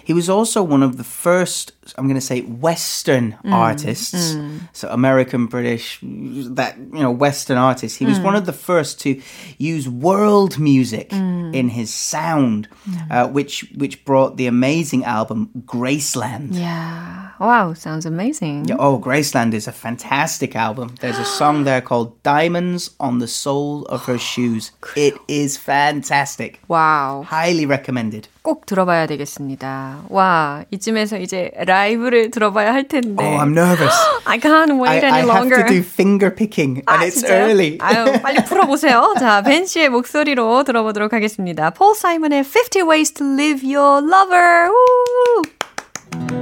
He 0.05 0.15
was 0.15 0.29
also 0.29 0.65
one 0.65 0.83
of 0.83 0.97
the 0.97 1.05
first, 1.05 1.73
I'm 1.97 2.09
going 2.09 2.19
to 2.19 2.21
say, 2.21 2.43
Western 2.43 3.37
artists. 3.45 4.37
So 4.73 4.89
American, 4.91 5.47
British, 5.53 5.99
that, 6.03 6.73
you 6.79 7.03
know, 7.05 7.11
Western 7.13 7.59
artist. 7.59 7.99
He 7.99 8.07
was 8.07 8.19
one 8.19 8.35
of 8.35 8.45
the 8.47 8.53
first 8.69 9.01
to 9.03 9.21
use 9.59 9.85
world 9.89 10.59
music 10.59 11.13
in 11.13 11.69
his 11.69 11.93
sound, 11.93 12.69
uh, 13.11 13.29
which, 13.29 13.55
which 13.77 14.05
brought 14.05 14.37
the 14.39 14.47
amazing 14.49 15.05
album 15.05 15.51
Graceland. 15.67 16.55
Yeah. 16.55 17.31
Wow, 17.39 17.75
sounds 17.75 18.07
amazing. 18.07 18.67
Yeah, 18.69 18.77
Oh, 18.79 18.99
Graceland 18.99 19.53
is 19.53 19.67
a 19.69 19.73
fantastic 19.73 20.55
album. 20.57 20.95
There's 21.01 21.19
a 21.19 21.25
song 21.25 21.65
there 21.69 21.81
called 21.83 22.23
Diamonds 22.23 22.95
on 22.99 23.19
the 23.19 23.29
Sole 23.29 23.85
of 23.87 24.05
Her 24.07 24.19
Shoes. 24.33 24.73
It 24.97 25.15
is 25.29 25.57
fantastic. 25.57 26.61
Wow, 26.69 27.25
Highly 27.29 27.67
recommended. 27.67 28.29
꼭 28.43 28.67
들어봐야 28.67 29.07
되겠습니다. 29.07 30.03
와, 30.09 30.65
이쯤에서 30.73 31.19
이제 31.19 31.53
라이브를 31.65 32.31
들어봐야 32.33 32.73
할 32.75 32.89
텐데. 32.89 33.25
Oh, 33.25 33.39
I'm 33.41 33.53
nervous. 33.53 33.95
I 34.25 34.39
can't 34.41 34.73
wait 34.83 35.05
I, 35.05 35.11
any 35.11 35.11
I 35.13 35.19
have 35.21 35.31
longer. 35.37 35.65
to 35.65 35.75
do 35.75 35.79
finger 35.81 36.35
picking, 36.35 36.83
and 36.83 36.85
아, 36.87 37.07
it's 37.07 37.21
진짜요? 37.21 37.45
early. 37.45 37.79
아유, 37.81 38.21
빨리 38.21 38.45
풀어보세요. 38.45 39.15
자, 39.21 39.43
벤 39.43 39.65
씨의 39.65 39.91
목소리로 39.91 40.65
들어보도록 40.65 41.13
하겠습니다. 41.13 41.71
폴 41.71 41.95
사이먼의 41.95 42.43
50 42.43 42.83
Ways 42.89 43.13
to 43.13 43.25
Leave 43.27 43.63
Your 43.77 44.05
Lover. 44.05 44.69
우! 44.71 46.42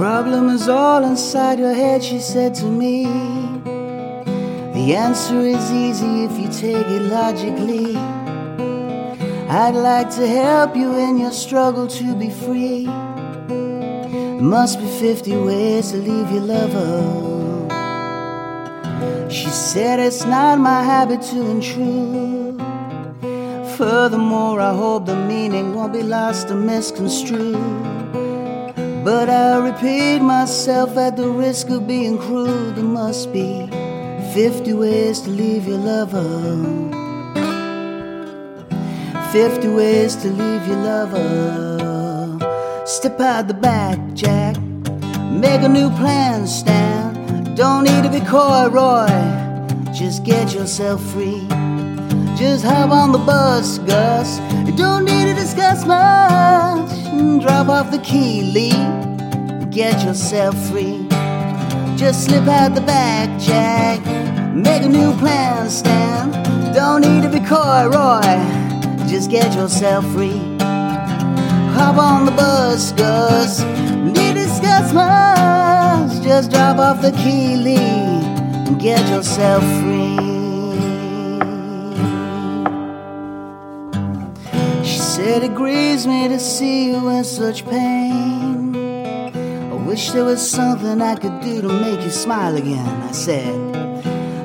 Problem 0.00 0.48
is 0.48 0.66
all 0.66 1.04
inside 1.04 1.58
your 1.58 1.74
head, 1.74 2.02
she 2.02 2.18
said 2.18 2.54
to 2.54 2.64
me. 2.64 3.04
The 4.72 4.94
answer 4.96 5.40
is 5.40 5.70
easy 5.70 6.24
if 6.24 6.32
you 6.40 6.48
take 6.48 6.86
it 6.86 7.02
logically. 7.02 7.98
I'd 9.62 9.74
like 9.74 10.08
to 10.16 10.26
help 10.26 10.74
you 10.74 10.96
in 10.98 11.18
your 11.18 11.32
struggle 11.32 11.86
to 11.86 12.16
be 12.16 12.30
free. 12.30 12.86
There 12.86 14.40
must 14.40 14.78
be 14.80 14.86
50 14.86 15.36
ways 15.36 15.90
to 15.90 15.98
leave 15.98 16.30
your 16.30 16.44
lover. 16.54 17.68
She 19.28 19.50
said 19.50 20.00
it's 20.00 20.24
not 20.24 20.58
my 20.58 20.82
habit 20.82 21.20
to 21.30 21.50
intrude. 21.50 22.58
Furthermore, 23.76 24.62
I 24.62 24.72
hope 24.72 25.04
the 25.04 25.16
meaning 25.26 25.74
won't 25.74 25.92
be 25.92 26.02
lost 26.02 26.50
or 26.50 26.54
misconstrued. 26.54 27.99
But 29.04 29.30
I 29.30 29.56
repeat 29.56 30.18
myself 30.18 30.98
at 30.98 31.16
the 31.16 31.28
risk 31.28 31.70
of 31.70 31.86
being 31.86 32.18
cruel. 32.18 32.72
There 32.72 32.84
must 32.84 33.32
be 33.32 33.66
50 34.34 34.74
ways 34.74 35.20
to 35.22 35.30
leave 35.30 35.66
your 35.66 35.78
lover. 35.78 37.00
50 39.32 39.68
ways 39.68 40.16
to 40.16 40.28
leave 40.28 40.66
your 40.66 40.76
lover. 40.76 42.38
Step 42.84 43.18
out 43.20 43.48
the 43.48 43.54
back, 43.54 43.98
Jack. 44.12 44.56
Make 45.30 45.62
a 45.62 45.68
new 45.68 45.88
plan, 45.96 46.46
Stan. 46.46 47.54
Don't 47.54 47.84
need 47.84 48.02
to 48.02 48.10
be 48.10 48.20
coy, 48.20 48.68
Roy. 48.68 49.08
Just 49.94 50.24
get 50.24 50.52
yourself 50.52 51.00
free. 51.12 51.46
Just 52.36 52.66
hop 52.66 52.90
on 52.90 53.12
the 53.12 53.18
bus, 53.18 53.78
Gus. 53.78 54.38
You 54.66 54.76
don't 54.76 55.06
need 55.06 55.24
to 55.24 55.34
discuss 55.34 55.86
much. 55.86 56.99
Drop 57.20 57.68
off 57.68 57.90
the 57.90 57.98
key, 57.98 58.42
Lee. 58.42 59.66
Get 59.70 60.02
yourself 60.04 60.54
free. 60.68 61.06
Just 61.96 62.24
slip 62.24 62.48
out 62.48 62.74
the 62.74 62.80
back, 62.80 63.28
Jack. 63.38 64.00
Make 64.54 64.84
a 64.84 64.88
new 64.88 65.14
plan, 65.18 65.68
Stan. 65.68 66.32
Don't 66.72 67.02
need 67.02 67.22
to 67.22 67.28
be 67.28 67.40
coy, 67.40 67.88
Roy. 67.88 69.06
Just 69.06 69.30
get 69.30 69.54
yourself 69.54 70.04
free. 70.12 70.40
Hop 71.76 71.98
on 71.98 72.24
the 72.24 72.32
bus, 72.32 72.92
Gus. 72.92 73.62
Need 73.62 74.30
discuss. 74.34 76.20
Just 76.24 76.50
drop 76.50 76.78
off 76.78 77.02
the 77.02 77.12
key, 77.12 77.56
Lee. 77.56 77.76
And 77.76 78.80
get 78.80 79.06
yourself 79.10 79.62
free. 79.80 80.29
It 85.38 85.54
grieves 85.54 86.06
me 86.06 86.28
to 86.28 86.38
see 86.38 86.90
you 86.90 87.08
in 87.08 87.24
such 87.24 87.64
pain. 87.64 88.74
I 89.72 89.74
wish 89.86 90.10
there 90.10 90.24
was 90.24 90.40
something 90.50 91.00
I 91.00 91.14
could 91.14 91.40
do 91.40 91.62
to 91.62 91.68
make 91.68 92.00
you 92.02 92.10
smile 92.10 92.56
again. 92.56 93.02
I 93.02 93.12
said, 93.12 93.54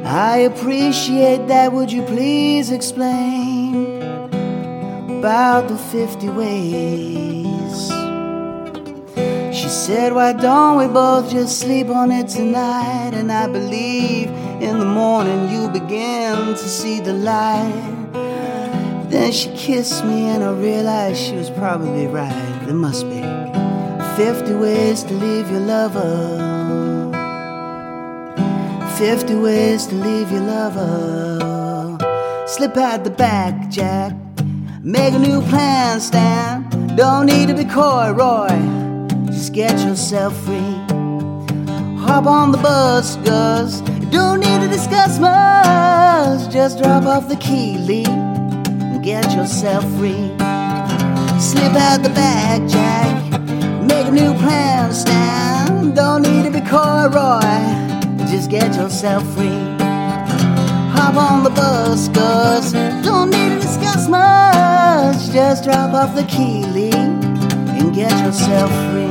I 0.05 0.37
appreciate 0.37 1.47
that. 1.47 1.73
Would 1.73 1.91
you 1.91 2.03
please 2.03 2.71
explain 2.71 4.01
about 5.19 5.67
the 5.67 5.77
50 5.77 6.29
ways? 6.29 7.77
She 9.55 9.69
said, 9.69 10.13
Why 10.13 10.33
don't 10.33 10.77
we 10.77 10.87
both 10.87 11.31
just 11.31 11.59
sleep 11.59 11.89
on 11.89 12.11
it 12.11 12.27
tonight? 12.27 13.13
And 13.13 13.31
I 13.31 13.47
believe 13.47 14.29
in 14.61 14.77
the 14.79 14.85
morning 14.85 15.49
you'll 15.49 15.69
begin 15.69 16.53
to 16.53 16.57
see 16.57 16.99
the 16.99 17.13
light. 17.13 17.94
Then 19.09 19.31
she 19.31 19.49
kissed 19.55 20.03
me, 20.03 20.25
and 20.25 20.43
I 20.43 20.51
realized 20.51 21.21
she 21.21 21.35
was 21.35 21.49
probably 21.49 22.07
right. 22.07 22.61
There 22.65 22.73
must 22.73 23.03
be 23.09 23.21
50 24.15 24.53
ways 24.55 25.03
to 25.03 25.13
leave 25.13 25.49
your 25.51 25.61
lover. 25.61 26.41
50 28.97 29.35
ways 29.35 29.87
to 29.87 29.95
leave 29.95 30.31
your 30.31 30.41
lover. 30.41 31.97
Slip 32.47 32.77
out 32.77 33.03
the 33.03 33.09
back, 33.09 33.69
Jack. 33.69 34.13
Make 34.81 35.13
a 35.13 35.19
new 35.19 35.41
plan, 35.41 35.99
Stan. 35.99 36.95
Don't 36.95 37.25
need 37.25 37.47
to 37.47 37.53
be 37.55 37.65
coy, 37.65 38.11
Roy. 38.11 38.47
Just 39.25 39.51
get 39.51 39.79
yourself 39.79 40.33
free. 40.45 40.77
Hop 42.05 42.25
on 42.25 42.51
the 42.51 42.57
bus, 42.57 43.17
Gus. 43.17 43.81
Don't 44.11 44.39
need 44.39 44.61
to 44.61 44.67
discuss 44.67 45.19
much. 45.19 46.53
Just 46.53 46.77
drop 46.77 47.03
off 47.03 47.27
the 47.27 47.35
key, 47.35 47.77
Lee. 47.79 48.34
Get 49.05 49.35
yourself 49.35 49.83
free. 49.97 50.33
Slip 51.39 51.75
out 51.75 52.01
the 52.01 52.11
back, 52.15 52.67
Jack. 52.67 53.39
Make 53.83 54.07
a 54.07 54.11
new 54.11 54.33
plan, 54.39 54.91
Stan. 54.91 55.93
Don't 55.93 56.23
need 56.23 56.43
to 56.45 56.49
be 56.49 56.59
coy, 56.61 57.05
Roy. 57.13 58.25
Just 58.25 58.49
get 58.49 58.75
yourself 58.75 59.21
free. 59.35 59.61
Hop 60.97 61.17
on 61.17 61.43
the 61.43 61.51
bus, 61.51 62.07
Gus. 62.07 62.71
Don't 63.03 63.29
need 63.29 63.49
to 63.49 63.59
discuss 63.59 64.07
much. 64.07 65.31
Just 65.31 65.65
drop 65.65 65.93
off 65.93 66.15
the 66.15 66.23
key, 66.23 66.65
Lee. 66.65 66.91
And 66.91 67.93
get 67.93 68.09
yourself 68.25 68.71
free. 68.89 69.04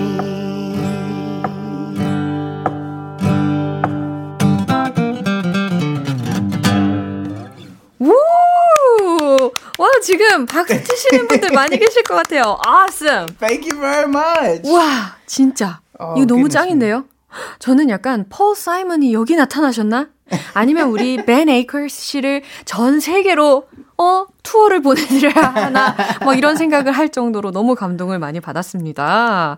지금 10.05 10.45
박수 10.45 10.83
치시는 10.85 11.29
분들 11.29 11.51
많이 11.53 11.79
계실 11.79 12.03
것 12.03 12.15
같아요. 12.15 12.59
Awesome. 12.67 13.35
Thank 13.39 13.71
you 13.71 13.81
very 13.81 14.05
much. 14.07 14.71
와, 14.71 15.17
진짜. 15.27 15.81
어, 15.99 16.15
이거 16.17 16.27
너무 16.27 16.51
짱인데요? 16.51 17.05
저는 17.59 17.89
약간 17.89 18.27
폴 18.29 18.55
사이먼이 18.55 19.15
여기 19.15 19.35
나타나셨나? 19.35 20.09
아니면 20.53 20.89
우리 20.91 21.25
벤 21.25 21.49
에이커스 21.49 21.89
씨를 21.89 22.43
전 22.67 23.01
세계로 23.01 23.67
어 23.99 24.27
투어를 24.44 24.82
보내드려야 24.82 25.34
하나 25.36 25.96
뭐 26.24 26.34
이런 26.34 26.56
생각을 26.56 26.92
할 26.92 27.10
정도로 27.10 27.52
너무 27.52 27.76
감동을 27.76 28.18
많이 28.20 28.40
받았습니다. 28.40 29.58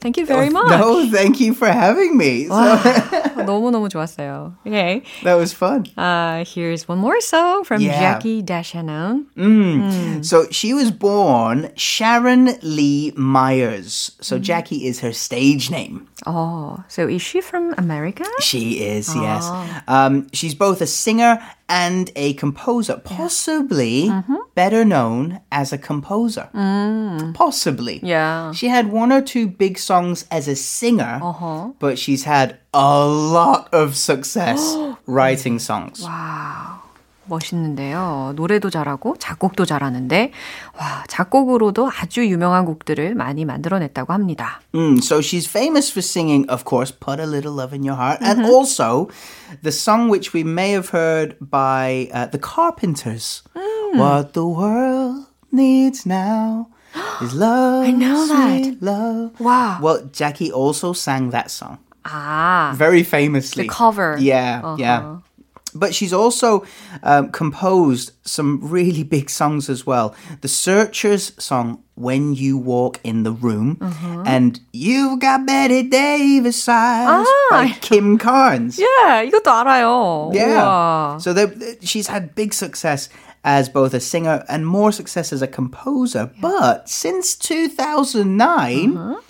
Thank 0.00 0.20
you 0.22 0.26
very 0.26 0.48
much. 0.50 0.70
No, 0.70 1.08
thank 1.10 1.40
you 1.40 1.54
for 1.54 1.70
having 1.72 2.16
me. 2.16 2.46
와, 2.48 2.76
So, 2.78 3.44
너무 3.44 3.70
너무 3.70 3.88
좋았어요. 3.88 4.54
Okay. 4.66 5.02
that 5.24 5.34
was 5.36 5.52
fun. 5.52 5.84
Uh, 5.96 6.44
here's 6.44 6.86
one 6.88 6.98
more 6.98 7.20
song 7.20 7.64
from 7.64 7.80
Yeah. 7.80 7.98
Jackie 7.98 8.42
Dashannon. 8.42 9.26
Mm. 9.36 10.24
So 10.24 10.46
she 10.50 10.74
was 10.74 10.90
born 10.90 11.70
Sharon 11.76 12.58
Lee 12.62 13.12
Myers. 13.16 14.12
So 14.20 14.38
Jackie 14.38 14.86
is 14.86 15.00
her 15.00 15.12
stage 15.12 15.70
name. 15.70 16.06
Oh, 16.26 16.82
so 16.88 17.06
is 17.08 17.22
she 17.22 17.40
from 17.40 17.74
America? 17.78 18.24
She 18.40 18.82
is, 18.84 19.14
yes. 19.14 19.48
Um, 19.86 20.26
she's 20.32 20.54
both 20.54 20.82
a 20.82 20.86
singer 20.86 21.38
and 21.68 22.10
a 22.16 22.34
composer, 22.34 22.96
possibly 23.04 24.10
better 24.54 24.84
known 24.84 25.40
as 25.50 25.72
a 25.72 25.78
composer. 25.78 26.48
Possibly. 27.34 28.00
Yeah. 28.02 28.52
She 28.52 28.68
had 28.68 28.90
one 28.92 29.12
or 29.12 29.20
two 29.22 29.46
big 29.46 29.78
songs 29.78 30.24
as 30.30 30.48
a 30.48 30.56
singer, 30.56 31.20
Uh-huh. 31.22 31.72
but 31.78 31.98
she's 31.98 32.24
had 32.24 32.58
a 32.74 33.06
lot 33.06 33.68
of 33.72 33.96
success 33.96 34.76
writing 35.06 35.58
songs. 35.58 36.04
멋있는데요. 37.28 38.32
노래도 38.36 38.70
잘하고 38.70 39.16
작곡도 39.18 39.66
잘하는데 39.66 40.32
와, 40.80 41.04
작곡으로도 41.08 41.90
아주 41.92 42.26
유명한 42.26 42.64
곡들을 42.64 43.14
많이 43.14 43.44
만들어냈다고 43.44 44.14
합니다. 44.14 44.60
Mm, 44.74 44.96
so 45.02 45.18
she's 45.20 45.46
famous 45.46 45.90
for 45.92 46.00
singing, 46.00 46.48
of 46.48 46.64
course, 46.64 46.90
Put 46.90 47.20
a 47.20 47.26
Little 47.26 47.52
Love 47.52 47.74
in 47.76 47.84
Your 47.84 47.96
Heart, 48.00 48.22
and 48.24 48.46
also 48.46 49.08
the 49.62 49.72
song 49.72 50.08
which 50.08 50.32
we 50.32 50.42
may 50.42 50.72
have 50.72 50.88
heard 50.88 51.36
by 51.38 52.08
uh, 52.14 52.26
the 52.32 52.38
Carpenters. 52.40 53.42
What 53.94 54.34
the 54.34 54.46
world 54.46 55.26
needs 55.50 56.04
now 56.06 56.68
is 57.22 57.34
love. 57.34 57.84
I 57.84 57.90
know 57.90 58.26
sweet 58.26 58.82
love. 58.82 59.38
Wow. 59.40 59.78
Well, 59.80 60.04
Jackie 60.12 60.52
also 60.52 60.92
sang 60.92 61.30
that 61.30 61.50
song 61.50 61.78
아, 62.04 62.72
very 62.74 63.02
famously. 63.02 63.64
the 63.64 63.68
cover. 63.68 64.16
Yeah, 64.18 64.76
yeah. 64.78 65.18
But 65.74 65.94
she's 65.94 66.14
also 66.14 66.64
um, 67.02 67.30
composed 67.30 68.12
some 68.24 68.58
really 68.62 69.02
big 69.04 69.28
songs 69.28 69.68
as 69.68 69.86
well. 69.86 70.14
The 70.40 70.48
Searchers 70.48 71.32
song, 71.38 71.84
When 71.94 72.32
You 72.34 72.56
Walk 72.56 72.98
in 73.04 73.22
the 73.22 73.32
Room, 73.32 73.76
and 74.26 74.58
You've 74.72 75.20
Got 75.20 75.46
Betty 75.46 75.82
Davis 75.82 76.66
Eyes 76.68 77.26
by 77.50 77.68
Kim 77.82 78.16
Carnes. 78.16 78.78
Yeah, 78.80 79.22
이것도 79.28 79.44
알아요. 79.52 80.34
Yeah. 80.34 80.64
우와. 80.64 81.20
So 81.20 81.34
they- 81.34 81.76
she's 81.82 82.06
had 82.08 82.34
big 82.34 82.54
success 82.54 83.10
as 83.43 83.69
both 83.69 83.93
a 83.93 83.99
singer 83.99 84.43
and 84.47 84.65
more 84.65 84.91
success 84.91 85.33
as 85.33 85.41
a 85.41 85.47
composer. 85.47 86.31
But 86.39 86.89
since 86.89 87.35
2009, 87.35 88.97
uh-huh. 88.97 89.21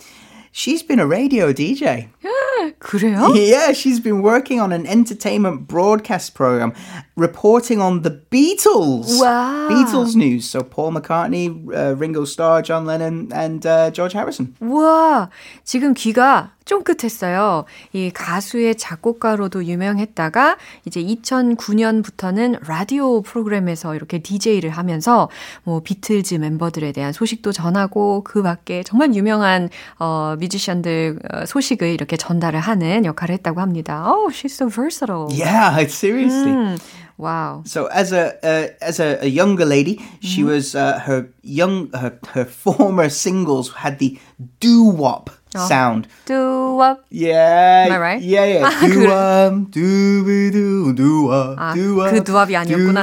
she's 0.52 0.84
been 0.84 1.00
a 1.00 1.08
radio 1.08 1.52
DJ. 1.52 2.10
그래요? 2.80 3.34
Yeah, 3.36 3.74
she's 3.74 4.00
been 4.00 4.22
working 4.22 4.60
on 4.60 4.72
an 4.72 4.86
entertainment 4.88 5.68
broadcast 5.68 6.34
program 6.34 6.74
reporting 7.16 7.82
on 7.82 8.02
the 8.02 8.12
Beatles. 8.32 9.20
Wow. 9.20 9.70
Beatles 9.70 10.16
news. 10.16 10.50
So 10.50 10.64
Paul 10.64 10.94
McCartney, 10.94 11.50
uh, 11.74 11.96
Ringo 11.96 12.26
Starr, 12.26 12.62
John 12.62 12.86
Lennon, 12.86 13.32
and 13.34 13.66
uh, 13.66 13.92
George 13.92 14.14
Harrison. 14.14 14.56
우와, 14.62 15.30
지금 15.64 15.94
귀가 15.94 16.52
쫑긋했어요. 16.66 17.66
이 17.92 18.10
가수의 18.14 18.76
작곡가로도 18.76 19.66
유명했다가 19.66 20.58
이제 20.86 21.04
2009년부터는 21.04 22.66
라디오 22.66 23.22
프로그램에서 23.22 23.96
이렇게 23.96 24.20
DJ를 24.20 24.70
하면서 24.70 25.30
뭐 25.64 25.82
비틀즈 25.82 26.36
멤버들에 26.36 26.92
대한 26.94 27.12
소식도 27.12 27.52
전하고 27.52 28.24
그 28.24 28.42
밖에 28.42 28.84
정말 28.84 29.14
유명한 29.14 29.70
어 30.00 30.36
뮤지션들 30.40 31.20
어, 31.32 31.46
소식을 31.46 31.90
이렇게 31.90 32.16
전달 32.18 32.53
을 32.53 32.61
하는 32.61 33.05
역할을 33.05 33.35
했다고 33.37 33.61
합니다. 33.61 34.05
Oh, 34.07 34.31
she's 34.31 34.55
so 34.55 34.69
versatile. 34.69 35.29
Yeah, 35.31 35.87
seriously. 35.89 36.53
음, 36.53 36.79
와우. 37.19 37.63
So 37.67 37.87
as 37.87 38.13
a 38.13 38.35
uh, 38.43 38.69
as 38.81 39.01
a, 39.01 39.19
a 39.23 39.29
younger 39.29 39.65
lady, 39.65 40.01
she 40.21 40.45
was 40.45 40.75
uh, 40.75 41.01
her 41.07 41.31
young 41.43 41.91
her, 41.93 42.19
her 42.35 42.45
former 42.45 43.09
singles 43.09 43.73
had 43.83 43.99
the 43.99 44.19
doo 44.61 44.85
wop 44.85 45.31
sound. 45.55 46.07
Do 46.27 46.79
up. 46.81 47.05
Yeah, 47.11 47.87
Am 47.87 47.93
I 47.93 47.99
right? 47.99 48.23
Yeah, 48.23 48.45
yeah. 48.45 48.71
아, 48.71 48.87
doo 48.87 49.09
wop, 49.09 49.71
doo 49.71 50.51
doo 50.51 50.93
doo 50.93 51.27
wop, 51.29 51.57
아, 51.59 51.75
doo 51.75 51.97
wop. 51.97 52.11
그 52.13 52.23
두압이 52.23 52.57
아니었구나. 52.57 53.03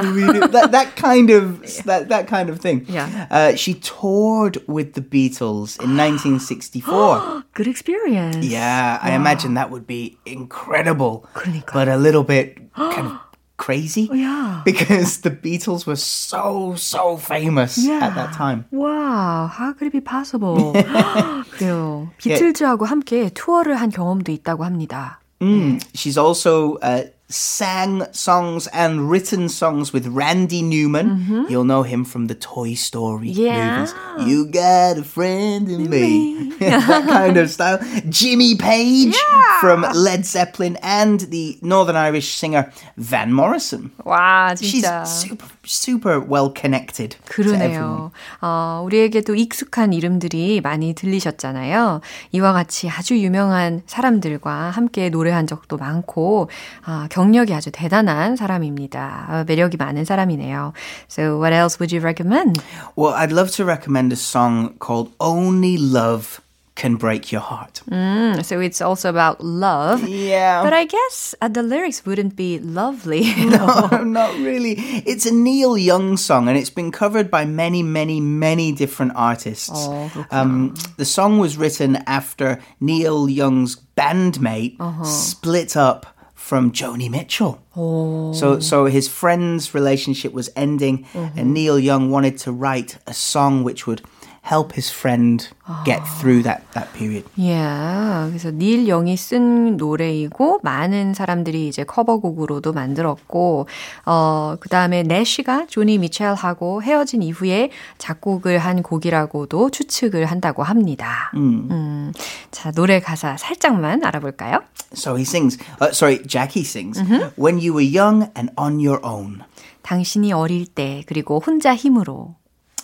that 0.52 0.70
that 0.72 0.96
kind 0.96 1.30
of 1.30 1.60
that 1.84 2.08
that 2.08 2.26
kind 2.26 2.48
of 2.48 2.60
thing. 2.60 2.84
Yeah. 2.88 3.26
Uh, 3.30 3.54
she 3.56 3.74
toured 3.74 4.58
with 4.66 4.94
the 4.94 5.02
Beatles 5.02 5.76
in 5.82 5.96
1964. 5.96 7.44
Good 7.54 7.66
experience. 7.68 8.44
yeah, 8.46 8.98
I 9.02 9.12
imagine 9.12 9.54
that 9.54 9.70
would 9.70 9.86
be 9.86 10.16
incredible. 10.24 11.26
그러니까. 11.34 11.72
But 11.72 11.88
a 11.88 11.96
little 11.96 12.24
bit 12.24 12.58
kind 12.74 13.06
of 13.08 13.12
crazy. 13.60 14.08
yeah. 14.12 14.62
Because 14.64 15.20
the 15.20 15.30
Beatles 15.30 15.86
were 15.86 15.96
so, 15.96 16.74
so 16.76 17.16
famous 17.16 17.78
at 17.88 18.14
that 18.14 18.32
time. 18.32 18.64
와, 18.72 19.48
how 19.48 19.72
could 19.72 19.88
it 19.88 19.92
be 19.92 20.00
possible? 20.00 20.72
그래요. 21.50 22.10
비틀즈하고 22.18 22.84
함께 22.86 23.30
투어를 23.30 23.76
한 23.76 23.90
경험도 23.90 24.30
있다고 24.32 24.64
합니다. 24.64 25.20
Mm. 25.40 25.80
She's 25.94 26.16
also 26.16 26.76
uh, 26.82 27.04
sang 27.31 28.05
songs 28.13 28.67
and 28.67 29.09
written 29.09 29.49
songs 29.49 29.93
with 29.93 30.07
Randy 30.07 30.61
Newman. 30.61 31.09
Mm-hmm. 31.09 31.43
You'll 31.49 31.63
know 31.63 31.83
him 31.83 32.05
from 32.05 32.27
the 32.27 32.35
Toy 32.35 32.73
Story 32.73 33.29
yeah. 33.29 33.79
movies. 33.79 34.27
You 34.27 34.45
got 34.45 34.97
a 34.97 35.03
friend 35.03 35.69
in 35.69 35.89
me. 35.89 36.35
me. 36.35 36.49
that 36.59 37.07
kind 37.07 37.37
of 37.37 37.49
style. 37.49 37.79
Jimmy 38.09 38.55
Page 38.55 39.15
yeah. 39.15 39.59
from 39.61 39.81
Led 39.93 40.25
Zeppelin 40.25 40.77
and 40.81 41.21
the 41.21 41.57
Northern 41.61 41.95
Irish 41.95 42.33
singer 42.33 42.71
Van 42.97 43.31
Morrison. 43.33 43.91
Wow, 44.03 44.53
진짜. 44.55 45.05
she's 45.05 45.29
super 45.29 45.47
super 45.65 46.19
well 46.19 46.51
connected. 46.55 47.17
그러네요. 47.25 48.11
어, 48.41 48.81
우리에게도 48.85 49.35
익숙한 49.35 49.93
이름들이 49.93 50.61
많이 50.61 50.93
들리셨잖아요. 50.93 52.01
이와 52.31 52.53
같이 52.53 52.89
아주 52.89 53.17
유명한 53.19 53.83
사람들과 53.85 54.71
함께 54.71 55.09
노래한 55.09 55.47
적도 55.47 55.77
많고, 55.77 56.49
아, 56.83 57.07
경력이 57.11 57.53
아주 57.53 57.71
대단한 57.71 58.35
사람입니다. 58.35 59.27
어, 59.29 59.43
매력이 59.47 59.77
많은 59.77 60.05
사람이네요. 60.05 60.73
So 61.09 61.39
what 61.39 61.53
else 61.53 61.77
would 61.79 61.95
you 61.95 62.03
recommend? 62.03 62.61
Well, 62.95 63.13
I'd 63.13 63.31
love 63.31 63.51
to 63.57 63.65
recommend 63.65 64.11
a 64.13 64.17
song 64.17 64.75
called 64.79 65.11
Only 65.19 65.77
Love 65.77 66.41
can 66.81 66.95
break 66.95 67.31
your 67.31 67.41
heart. 67.41 67.83
Mm, 67.91 68.43
so 68.43 68.59
it's 68.59 68.81
also 68.81 69.07
about 69.07 69.39
love. 69.43 70.01
Yeah. 70.09 70.63
But 70.63 70.73
I 70.73 70.85
guess 70.85 71.35
uh, 71.39 71.47
the 71.47 71.61
lyrics 71.61 72.03
wouldn't 72.07 72.35
be 72.35 72.57
lovely. 72.57 73.35
no, 73.37 73.87
not 74.03 74.33
really. 74.39 74.73
It's 75.05 75.27
a 75.27 75.31
Neil 75.31 75.77
Young 75.77 76.17
song 76.17 76.47
and 76.47 76.57
it's 76.57 76.71
been 76.71 76.91
covered 76.91 77.29
by 77.29 77.45
many, 77.45 77.83
many, 77.83 78.19
many 78.19 78.71
different 78.71 79.11
artists. 79.15 79.69
Oh, 79.71 80.25
um, 80.31 80.73
the 80.97 81.05
song 81.05 81.37
was 81.37 81.55
written 81.55 81.97
after 82.07 82.59
Neil 82.79 83.29
Young's 83.29 83.75
bandmate 83.95 84.75
split 85.05 85.77
up 85.77 86.17
from 86.33 86.71
Joni 86.71 87.11
Mitchell. 87.11 87.61
Oh. 87.75 88.33
So, 88.33 88.59
so 88.59 88.85
his 88.85 89.07
friend's 89.07 89.75
relationship 89.75 90.33
was 90.33 90.49
ending, 90.55 91.05
and 91.13 91.53
Neil 91.53 91.77
Young 91.77 92.09
wanted 92.09 92.39
to 92.39 92.51
write 92.51 92.97
a 93.05 93.13
song 93.13 93.63
which 93.63 93.85
would 93.85 94.01
help 94.41 94.73
his 94.73 94.91
friend 94.91 95.49
get 95.85 96.01
through 96.19 96.43
that, 96.43 96.63
that 96.73 96.91
period. 96.93 97.23
Yeah. 97.35 98.27
그래서 98.29 98.51
닐 98.51 98.85
영이 98.85 99.15
쓴 99.15 99.77
노래이고 99.77 100.59
많은 100.63 101.13
사람들이 101.13 101.67
이제 101.67 101.83
커버곡으로도 101.83 102.73
만들었고 102.73 103.67
어 104.05 104.55
그다음에 104.59 105.03
내쉬가 105.03 105.67
조니 105.67 105.99
미첼하고 105.99 106.83
헤어진 106.83 107.21
이후에 107.23 107.69
작곡을 107.97 108.57
한 108.57 108.81
곡이라고도 108.83 109.69
추측을 109.69 110.25
한다고 110.25 110.63
합니다. 110.63 111.31
음. 111.35 112.11
자, 112.51 112.71
노래 112.71 112.99
가사 112.99 113.37
살짝만 113.37 114.03
알아볼까요? 114.03 114.61
So 114.93 115.15
he 115.15 115.21
sings, 115.21 115.57
uh, 115.81 115.91
sorry, 115.93 116.21
Jackie 116.25 116.61
sings, 116.63 116.99
When 117.37 117.59
you 117.59 117.73
were 117.73 117.81
young 117.81 118.29
and 118.35 118.51
on 118.57 118.79
your 118.79 118.99
own. 119.05 119.41
당신이 119.83 120.33
어릴 120.33 120.65
때 120.67 121.03
그리고 121.07 121.39
혼자 121.39 121.75
힘으로 121.75 122.35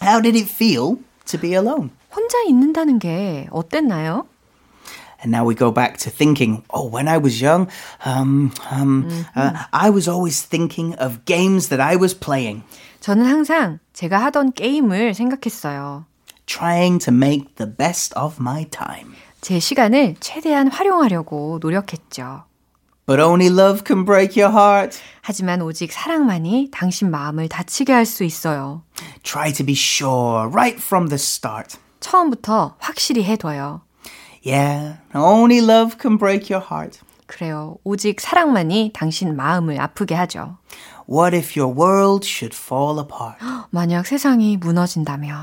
How 0.02 0.22
did 0.22 0.38
it 0.38 0.50
feel 0.50 0.98
to 1.28 1.40
be 1.40 1.54
alone? 1.54 1.92
혼자 2.16 2.38
있는다는 2.48 3.00
게 3.00 3.48
어땠나요? 3.52 4.26
And 5.20 5.32
now 5.32 5.44
we 5.44 5.56
go 5.56 5.72
back 5.72 5.98
to 6.00 6.12
thinking, 6.12 6.64
oh, 6.70 6.88
when 6.88 7.08
I 7.08 7.18
was 7.18 7.42
young, 7.42 7.68
um, 8.06 8.52
um, 8.70 9.10
uh, 9.36 9.66
I 9.74 9.90
was 9.90 10.08
always 10.08 10.46
thinking 10.46 10.94
of 11.00 11.26
games 11.26 11.70
that 11.70 11.82
I 11.82 11.96
was 11.98 12.14
playing, 12.14 12.64
저는 13.00 13.26
항상 13.26 13.80
제가 13.94 14.20
하던 14.26 14.54
게임을 14.54 15.14
생각했어요. 15.16 16.06
trying 16.46 16.98
to 17.04 17.12
make 17.14 17.56
the 17.56 17.70
best 17.70 18.14
of 18.18 18.38
my 18.40 18.66
time. 18.70 19.16
제 19.42 19.60
시간을 19.60 20.16
최대한 20.20 20.68
활용하려고 20.68 21.60
노력했죠. 21.62 22.44
But 23.08 23.22
only 23.22 23.48
love 23.48 23.84
can 23.86 24.04
break 24.04 24.36
your 24.38 24.52
heart. 24.52 25.00
하지만 25.22 25.62
오직 25.62 25.94
사랑만이 25.94 26.72
당신 26.74 27.10
마음을 27.10 27.48
다치게 27.48 27.94
할 27.94 28.06
수 28.06 28.26
있어요. 28.26 28.84
Try 29.24 29.54
to 29.54 29.66
be 29.66 29.76
sure 29.76 30.50
right 30.50 30.78
from 30.78 31.08
the 31.08 31.16
start. 31.16 31.78
처음부터 32.02 32.76
확실히 32.80 33.24
해둬요. 33.24 33.80
Yeah, 34.46 34.98
only 35.16 35.60
love 35.60 35.96
can 36.00 36.18
break 36.18 36.54
your 36.54 36.62
heart. 36.70 37.00
그래요. 37.28 37.78
오직 37.86 38.20
사랑만이 38.20 38.92
당신 38.94 39.38
마음을 39.38 39.80
아프게 39.80 40.14
하죠. 40.16 40.58
What 41.10 41.34
if 41.36 41.58
your 41.58 41.74
world 41.74 42.28
should 42.28 42.54
fall 42.56 43.00
apart? 43.00 43.38
만약 43.70 44.06
세상이 44.06 44.58
무너진다면. 44.58 45.34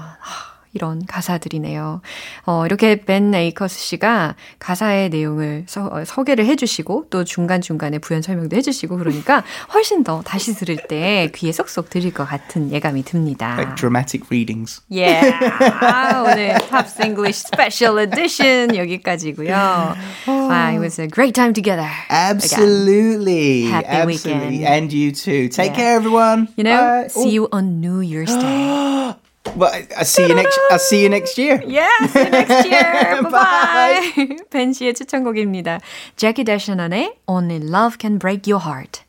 하, 0.75 0.85
이런 0.85 1.07
가사들이네요. 1.07 2.01
어, 2.47 2.67
이렇게 2.67 2.97
벤 3.01 3.33
에이커스 3.35 3.79
씨가 3.79 4.35
가사의 4.59 5.09
내용을 5.11 5.65
서, 5.67 5.87
어, 5.93 6.05
소개를 6.05 6.47
해주시고 6.47 7.07
또 7.11 7.25
중간중간에 7.25 7.99
부연 7.99 8.23
설명도 8.23 8.57
해주시고 8.57 8.97
그러니까 8.99 9.45
훨씬 9.73 10.03
더 10.05 10.23
다시 10.23 10.55
들을 10.55 10.77
때 10.89 11.31
귀에 11.35 11.53
쏙쏙 11.53 11.91
들릴 11.91 12.13
것 12.13 12.27
같은 12.29 12.73
예감이 12.73 13.05
듭니다. 13.05 13.55
Like 13.57 13.77
dramatic 13.77 14.27
readings. 14.31 14.83
Yeah. 14.91 15.33
아, 15.81 16.23
오늘 16.23 16.55
Pops 16.69 17.01
English 17.03 17.45
Special 17.47 17.99
Edition 18.01 18.77
여기까지고요. 18.77 19.55
아, 19.55 20.71
it 20.73 20.81
was 20.81 21.01
a 21.01 21.07
great 21.09 21.35
time 21.35 21.53
together. 21.53 21.89
Absolutely. 22.11 23.65
Happy 23.71 23.87
Absolutely. 23.87 24.59
weekend. 24.59 24.65
And 24.67 24.93
you 24.93 25.13
too. 25.13 25.49
Take 25.49 25.73
Yeah. 25.73 25.77
care, 25.77 25.97
everyone. 25.97 26.49
You 26.57 26.65
know, 26.65 27.03
Bye. 27.05 27.09
see 27.09 27.31
you 27.31 27.49
on 27.53 27.81
New 27.81 28.01
Year's 28.01 28.35
Day. 28.35 29.15
Well, 29.57 29.71
I- 29.73 29.87
I'll 29.97 30.05
see 30.05 30.27
you 30.27 30.35
next. 30.35 30.59
I'll 30.71 30.79
see 30.81 31.03
you 31.03 31.09
next 31.09 31.39
year. 31.39 31.63
Yeah, 31.67 31.89
see 32.09 32.25
you 32.25 32.31
next 32.31 32.67
year. 32.67 33.23
Bye-bye. 33.23 34.37
벤 34.51 34.73
씨의 34.73 34.95
추천곡입니다. 34.95 35.79
Jackie 36.17 36.45
Dashanon의 36.45 37.15
Only 37.27 37.61
Love 37.63 37.97
Can 38.01 38.19
Break 38.19 38.51
Your 38.51 38.65
Heart. 38.67 39.03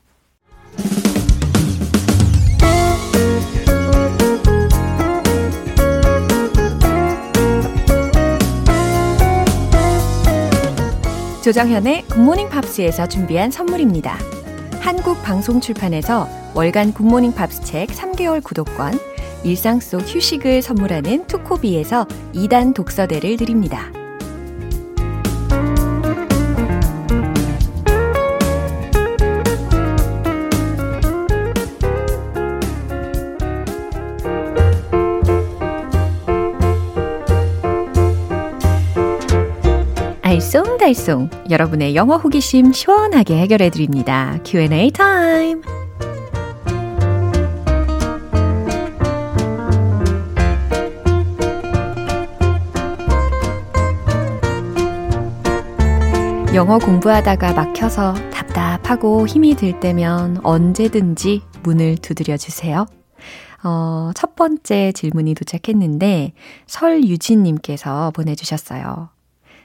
조정현의 11.43 12.03
굿모닝 12.08 12.49
팝스에서 12.49 13.08
준비한 13.08 13.51
선물입니다. 13.51 14.17
한국 14.81 15.21
방송 15.23 15.62
출판에서 15.62 16.27
월간 16.55 16.93
굿모닝 16.93 17.34
팝스 17.34 17.63
책 17.63 17.89
3개월 17.89 18.43
구독권, 18.43 18.99
일상 19.45 19.79
속 19.79 20.01
휴식을 20.01 20.63
선물하는 20.63 21.27
투코비에서 21.27 22.08
2단 22.34 22.73
독서대를 22.73 23.38
드립니다. 23.38 23.91
알쏭달쏭 40.23 41.51
여러분의 41.51 41.95
영어 41.95 42.17
호기심 42.17 42.73
시원하게 42.73 43.38
해결해 43.38 43.69
드립니다. 43.69 44.39
Q&A 44.43 44.89
타임. 44.89 45.62
영어 56.56 56.78
공부하다가 56.78 57.52
막혀서 57.52 58.13
답답하고 58.32 59.28
힘이 59.28 59.56
들 59.56 59.78
때면 59.82 60.39
언제든지 60.41 61.41
문을 61.63 61.98
두드려 61.98 62.38
주세요. 62.38 62.86
어, 63.62 64.12
첫 64.15 64.38
번째 64.38 64.94
질문이 64.94 65.34
도착했는데 65.34 66.32
설유진님께서 66.68 68.12
보내주셨어요. 68.12 69.10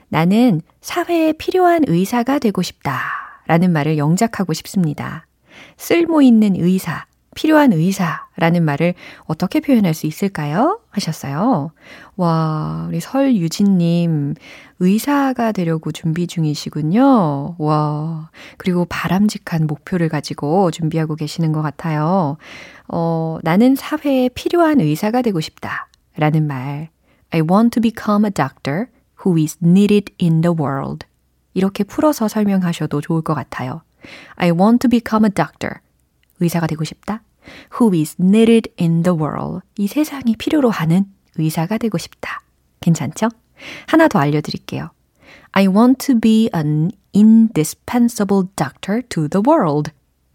나는 0.09 0.63
사회에 0.81 1.33
필요한 1.35 1.85
의사가 1.87 2.41
되고 2.41 2.61
싶다. 2.61 3.01
라는 3.47 3.73
말을 3.73 3.97
영작하고 3.97 4.53
싶습니다. 4.53 5.29
쓸모 5.77 6.23
있는 6.23 6.57
의사, 6.57 7.07
필요한 7.37 7.73
의사라는 7.73 8.65
말을 8.65 8.95
어떻게 9.27 9.61
표현할 9.61 9.95
수 9.95 10.09
있을까요? 10.09 10.81
하셨어요. 10.91 11.71
와, 12.17 12.87
우리 12.89 12.99
설유진님, 12.99 14.35
의사가 14.81 15.53
되려고 15.53 15.93
준비 15.93 16.27
중이시군요. 16.27 17.57
와, 17.59 18.31
그리고 18.57 18.87
바람직한 18.87 19.67
목표를 19.67 20.09
가지고 20.09 20.71
준비하고 20.71 21.17
계시는 21.17 21.53
것 21.53 21.61
같아요. 21.61 22.39
어, 22.89 23.39
나는 23.43 23.77
사회에 23.77 24.31
필요한 24.31 24.81
의사가 24.81 25.23
되고 25.23 25.41
싶다. 25.41 25.89
라는 26.17 26.47
말. 26.47 26.89
I 27.31 27.43
want 27.43 27.71
to 27.79 27.81
become 27.81 28.25
a 28.25 28.31
doctor 28.31 28.87
who 29.25 29.41
is 29.41 29.59
needed 29.63 30.13
in 30.21 30.41
the 30.41 30.55
world. 30.59 31.07
이렇게 31.53 31.85
풀어서 31.85 32.27
설명하셔도 32.27 33.03
좋을 33.03 33.23
것 33.23 33.35
같아요. 33.35 33.83
I 34.37 34.51
want 34.51 34.79
to 34.79 34.89
become 34.89 35.27
a 35.27 35.31
doctor. 35.31 35.81
의사가 36.41 36.67
되고 36.67 36.85
싶다. 36.85 37.23
Who 37.79 37.95
is 37.95 38.17
needed 38.19 38.73
in 38.81 39.03
the 39.03 39.17
world. 39.17 39.61
이 39.77 39.87
세상이 39.87 40.37
필요로 40.37 40.71
하는 40.71 41.05
의사가 41.37 41.77
되고 41.77 41.99
싶다. 41.99 42.41
괜찮죠? 42.81 43.29
하나 43.87 44.09
더 44.09 44.19
알려드릴게요. 44.19 44.91
I 45.53 45.67
want 45.67 46.07
to 46.07 46.19
be 46.21 46.49
an 46.55 46.91
indispensable 47.15 48.49
doctor 48.57 49.03
to 49.09 49.29
the 49.29 49.43
world. 49.47 49.91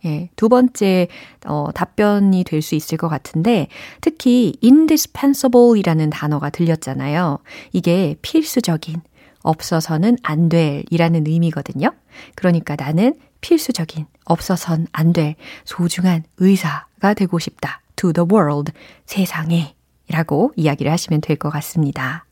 예, 0.06 0.30
두 0.36 0.50
번째 0.50 1.08
어, 1.46 1.70
답변이 1.74 2.44
될 2.44 2.62
수 2.62 2.76
있을 2.76 2.98
것 2.98 3.08
같은데 3.10 3.68
특히 4.02 4.54
indispensable이라는 4.64 6.10
단어가 6.12 6.50
들렸잖아요. 6.50 7.40
이게 7.74 8.16
필수적인, 8.22 9.02
없어서는 9.42 10.18
안 10.22 10.50
될이라는 10.50 11.26
의미거든요. 11.28 11.92
그러니까 12.36 12.76
나는 12.76 13.16
필수적인, 13.42 14.06
없어선 14.26 14.88
안 14.92 15.14
될 15.14 15.36
소중한 15.66 16.24
의사가 16.38 17.14
되고 17.16 17.40
싶다. 17.40 17.82
to 17.96 18.12
the 18.12 18.28
world, 18.30 18.72
세상에 19.06 19.74
라고 20.10 20.52
이야기를 20.56 20.92
하시면 20.92 21.22
될 21.22 21.38
것 21.38 21.50
같습니다. 21.50 22.26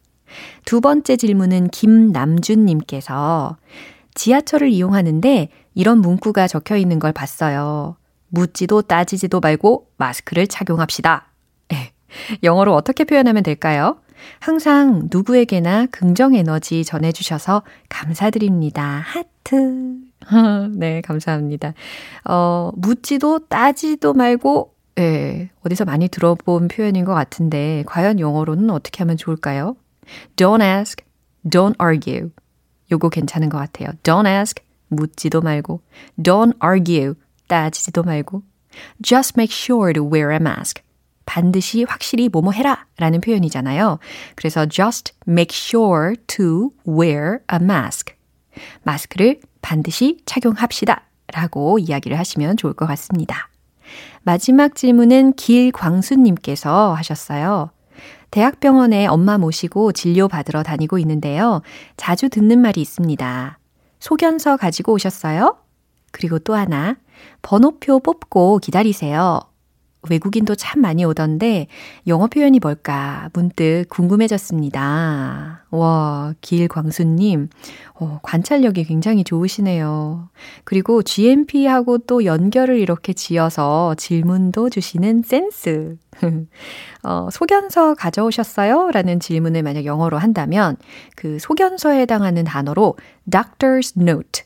두 0.65 0.81
번째 0.81 1.15
질문은 1.17 1.69
김남준님께서 1.69 3.57
지하철을 4.13 4.69
이용하는데 4.69 5.49
이런 5.73 5.99
문구가 5.99 6.47
적혀 6.47 6.77
있는 6.77 6.99
걸 6.99 7.11
봤어요. 7.11 7.97
묻지도 8.29 8.81
따지지도 8.83 9.39
말고 9.39 9.87
마스크를 9.97 10.47
착용합시다. 10.47 11.33
영어로 12.43 12.73
어떻게 12.73 13.03
표현하면 13.03 13.43
될까요? 13.43 13.97
항상 14.39 15.09
누구에게나 15.11 15.87
긍정 15.87 16.33
에너지 16.33 16.85
전해주셔서 16.85 17.63
감사드립니다. 17.89 19.03
하트. 19.05 19.97
네, 20.75 21.01
감사합니다. 21.01 21.73
어, 22.25 22.71
묻지도 22.75 23.39
따지도 23.47 24.13
말고, 24.13 24.73
예, 24.99 25.49
어디서 25.65 25.85
많이 25.85 26.07
들어본 26.07 26.69
표현인 26.69 27.03
것 27.03 27.13
같은데, 27.13 27.83
과연 27.85 28.19
영어로는 28.19 28.69
어떻게 28.69 28.99
하면 28.99 29.17
좋을까요? 29.17 29.75
Don't 30.35 30.61
ask, 30.61 31.03
don't 31.47 31.75
argue. 31.79 32.31
요거 32.91 33.09
괜찮은 33.09 33.49
것 33.49 33.57
같아요. 33.57 33.89
Don't 34.03 34.27
ask, 34.27 34.63
묻지도 34.89 35.41
말고. 35.41 35.81
Don't 36.21 36.53
argue, 36.63 37.15
따지지도 37.47 38.03
말고. 38.03 38.43
Just 39.01 39.33
make 39.37 39.53
sure 39.53 39.93
to 39.93 40.03
wear 40.03 40.31
a 40.31 40.37
mask. 40.37 40.81
반드시 41.25 41.83
확실히 41.83 42.29
뭐뭐 42.29 42.51
해라 42.51 42.85
라는 42.97 43.21
표현이잖아요. 43.21 43.99
그래서 44.35 44.65
just 44.65 45.13
make 45.27 45.55
sure 45.55 46.15
to 46.27 46.71
wear 46.87 47.39
a 47.51 47.59
mask. 47.61 48.13
마스크를 48.83 49.39
반드시 49.61 50.19
착용합시다 50.25 51.03
라고 51.33 51.79
이야기를 51.79 52.19
하시면 52.19 52.57
좋을 52.57 52.73
것 52.73 52.85
같습니다. 52.87 53.49
마지막 54.23 54.75
질문은 54.75 55.33
길광수님께서 55.33 56.93
하셨어요. 56.93 57.71
대학병원에 58.33 59.05
엄마 59.05 59.37
모시고 59.37 59.91
진료 59.91 60.27
받으러 60.27 60.63
다니고 60.63 60.97
있는데요. 60.97 61.61
자주 61.97 62.29
듣는 62.29 62.59
말이 62.61 62.81
있습니다. 62.81 63.59
소견서 63.99 64.57
가지고 64.57 64.93
오셨어요? 64.93 65.57
그리고 66.11 66.39
또 66.39 66.55
하나, 66.55 66.97
번호표 67.43 67.99
뽑고 67.99 68.57
기다리세요. 68.57 69.39
외국인도 70.09 70.55
참 70.55 70.81
많이 70.81 71.05
오던데 71.05 71.67
영어 72.07 72.27
표현이 72.27 72.59
뭘까 72.59 73.29
문득 73.33 73.85
궁금해졌습니다. 73.89 75.65
와, 75.71 76.33
길광수님, 76.41 77.49
어, 77.95 78.19
관찰력이 78.21 78.83
굉장히 78.83 79.23
좋으시네요. 79.23 80.29
그리고 80.63 81.01
GMP하고 81.01 81.99
또 81.99 82.25
연결을 82.25 82.79
이렇게 82.79 83.13
지어서 83.13 83.95
질문도 83.95 84.69
주시는 84.69 85.23
센스. 85.23 85.97
어, 87.03 87.29
소견서 87.31 87.95
가져오셨어요? 87.95 88.91
라는 88.91 89.19
질문을 89.19 89.63
만약 89.63 89.85
영어로 89.85 90.17
한다면 90.17 90.77
그 91.15 91.39
소견서에 91.39 92.01
해당하는 92.01 92.43
단어로 92.43 92.97
doctor's 93.29 93.99
note, 93.99 94.43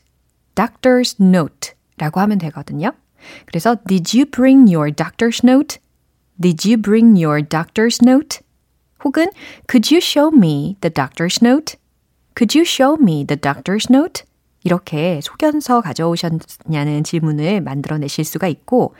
doctor's 0.54 1.20
note 1.20 1.72
라고 1.98 2.20
하면 2.20 2.38
되거든요. 2.38 2.92
그래서 3.46 3.76
Did 3.86 4.16
you 4.16 4.26
bring 4.26 4.72
your 4.72 4.90
doctor's 4.90 5.40
note? 5.44 5.78
Did 6.40 6.68
you 6.68 6.80
bring 6.80 7.22
your 7.22 7.42
doctor's 7.42 7.98
note? 8.02 8.40
혹은 9.04 9.28
Could 9.68 9.92
you 9.92 10.00
show 10.00 10.34
me 10.34 10.76
the 10.80 10.92
doctor's 10.92 11.42
note? 11.42 11.76
Could 12.34 12.56
you 12.56 12.64
show 12.64 12.96
me 13.00 13.24
the 13.24 13.36
doctor's 13.40 13.86
note? 13.90 14.24
이렇게 14.64 15.20
소견서 15.22 15.80
가져오셨냐는 15.80 17.04
질문을 17.04 17.60
만들어내실 17.60 18.24
수가 18.24 18.48
있고 18.48 18.94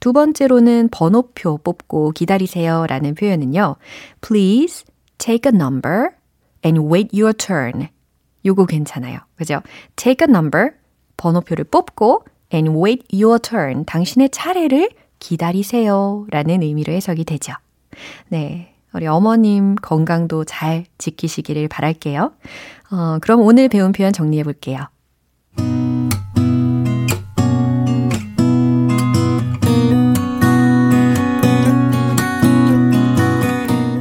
두 0.00 0.12
번째로는 0.12 0.88
번호표 0.90 1.58
뽑고 1.58 2.10
기다리세요 2.12 2.86
라는 2.86 3.14
표현은요. 3.14 3.76
Please 4.20 4.84
take 5.18 5.50
a 5.50 5.56
number 5.56 6.10
and 6.64 6.80
wait 6.80 7.18
your 7.18 7.32
turn. 7.32 7.88
요거 8.44 8.66
괜찮아요. 8.66 9.18
그죠? 9.36 9.62
Take 9.96 10.26
a 10.28 10.30
number, 10.30 10.72
번호표를 11.16 11.64
뽑고 11.64 12.24
and 12.54 12.78
wait 12.78 13.04
your 13.12 13.38
turn. 13.38 13.84
당신의 13.84 14.30
차례를 14.30 14.90
기다리세요. 15.18 16.26
라는 16.30 16.62
의미로 16.62 16.92
해석이 16.92 17.24
되죠. 17.24 17.52
네. 18.28 18.70
우리 18.92 19.08
어머님 19.08 19.74
건강도 19.74 20.44
잘 20.44 20.84
지키시기를 20.98 21.66
바랄게요. 21.66 22.32
어, 22.92 23.18
그럼 23.20 23.40
오늘 23.40 23.68
배운 23.68 23.90
표현 23.90 24.12
정리해 24.12 24.44
볼게요. 24.44 24.86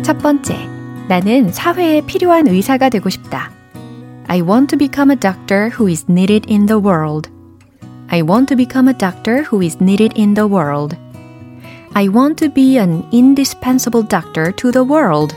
첫 0.03 0.19
번째, 0.19 0.55
나는 1.07 1.51
사회에 1.51 2.01
필요한 2.01 2.47
의사가 2.47 2.89
되고 2.89 3.09
싶다. 3.09 3.51
I 4.27 4.41
want 4.41 4.67
to 4.67 4.77
become 4.77 5.09
a 5.09 5.19
doctor 5.19 5.69
who 5.69 5.89
is 5.89 6.05
needed 6.07 6.47
in 6.47 6.67
the 6.67 6.79
world. 6.79 7.32
I 8.12 8.22
want 8.22 8.48
to 8.48 8.56
become 8.56 8.88
a 8.88 8.94
doctor 8.94 9.42
who 9.42 9.60
is 9.60 9.80
needed 9.80 10.12
in 10.16 10.34
the 10.34 10.46
world. 10.46 10.96
I 11.94 12.08
want 12.08 12.38
to 12.38 12.48
be 12.48 12.78
an 12.78 13.04
indispensable 13.12 14.02
doctor 14.02 14.52
to 14.52 14.70
the 14.70 14.84
world. 14.84 15.34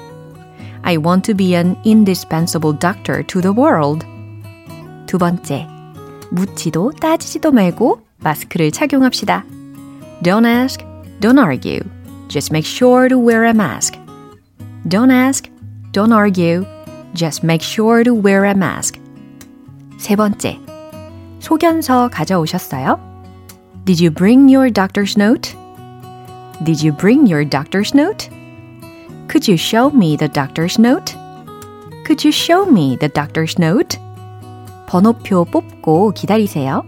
I 0.84 0.98
want 0.98 1.24
to 1.26 1.34
be 1.34 1.56
an 1.56 1.78
indispensable 1.84 2.74
doctor 2.74 3.24
to 3.24 3.42
the 3.42 3.54
world. 3.54 4.06
두 5.06 5.18
번째, 5.18 5.68
묻지도 6.32 6.92
따지지도 7.00 7.52
말고 7.52 8.02
마스크를 8.20 8.72
착용합시다. 8.72 9.46
Don't 10.24 10.46
ask, 10.46 10.86
don't 11.20 11.40
argue. 11.40 11.82
Just 12.30 12.52
make 12.54 12.66
sure 12.66 13.10
to 13.10 13.20
wear 13.20 13.44
a 13.44 13.54
mask. 13.54 13.98
Don't 14.88 15.12
ask, 15.12 15.50
don't 15.92 16.14
argue. 16.14 16.66
Just 17.14 17.44
make 17.44 17.62
sure 17.62 18.04
to 18.04 18.14
wear 18.14 18.46
a 18.46 18.56
mask. 18.56 19.00
세 19.98 20.16
번째, 20.16 20.60
소견서 21.46 22.10
가져오셨어요? 22.10 23.00
Did 23.86 24.04
you 24.04 24.12
bring 24.12 24.48
your 24.50 24.72
doctor's 24.72 25.18
note? 25.18 25.56
Did 26.64 26.86
you 26.86 26.96
bring 26.96 27.26
your 27.26 27.44
doctor's 27.44 27.96
note? 27.96 28.30
Could 29.28 29.48
you 29.48 29.58
show 29.58 29.90
me 29.90 30.16
the 30.16 30.28
doctor's 30.28 30.78
note? 30.78 31.16
Could 32.06 32.24
you 32.24 32.32
show 32.32 32.66
me 32.66 32.98
the 32.98 33.10
doctor's 33.10 33.58
note? 33.58 33.98
번호표 34.88 35.46
뽑고 35.46 36.12
기다리세요. 36.12 36.84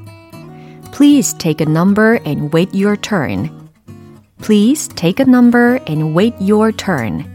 Please 0.91 1.33
take 1.37 1.65
a 1.65 1.69
number 1.69 2.19
and 2.25 2.51
wait 2.53 2.69
your 2.75 2.95
turn. 2.95 3.49
Please 4.41 4.89
take 4.89 5.19
a 5.19 5.25
number 5.25 5.79
and 5.87 6.13
wait 6.13 6.35
your 6.39 6.71
turn. 6.71 7.25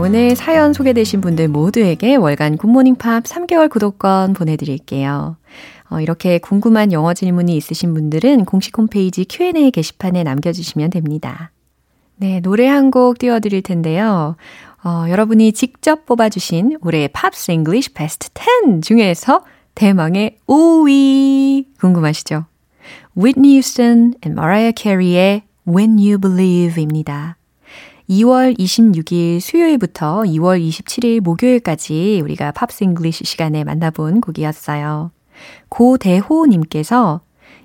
오늘 0.00 0.36
사연 0.36 0.72
소개되신 0.72 1.20
분들 1.20 1.48
모두에게 1.48 2.14
월간 2.16 2.56
굿모닝 2.56 2.96
팝 2.96 3.24
3개월 3.24 3.68
구독권 3.68 4.32
보내드릴게요. 4.32 5.36
어, 5.90 6.00
이렇게 6.00 6.38
궁금한 6.38 6.92
영어 6.92 7.14
질문이 7.14 7.56
있으신 7.56 7.94
분들은 7.94 8.44
공식 8.44 8.76
홈페이지 8.78 9.24
Q&A 9.28 9.70
게시판에 9.70 10.22
남겨주시면 10.22 10.90
됩니다. 10.90 11.50
네, 12.16 12.40
노래 12.40 12.66
한 12.66 12.90
곡 12.90 13.18
띄워드릴 13.18 13.62
텐데요. 13.62 14.36
어, 14.84 15.06
여러분이 15.08 15.52
직접 15.52 16.06
뽑아주신 16.06 16.78
올해 16.82 17.08
Pops 17.08 17.50
English 17.50 17.92
베스트 17.94 18.28
10 18.64 18.82
중에서 18.82 19.44
대망의 19.74 20.36
5위 20.46 21.66
궁금하시죠? 21.80 22.44
Whitney 23.16 23.52
Houston 23.54 24.14
and 24.24 24.38
Mariah 24.38 24.72
Carey의 24.76 25.42
When 25.66 25.98
You 25.98 26.18
Believe입니다. 26.18 27.37
2월 28.08 28.58
26일 28.58 29.38
수요일부터 29.38 30.22
2월 30.22 30.66
27일 30.66 31.20
목요일까지 31.20 32.20
우리가 32.24 32.52
Pops 32.52 32.84
English 32.84 33.24
시간에 33.24 33.64
만나본 33.64 34.22
곡이었어요. 34.22 35.10
고대호님께서 35.68 37.20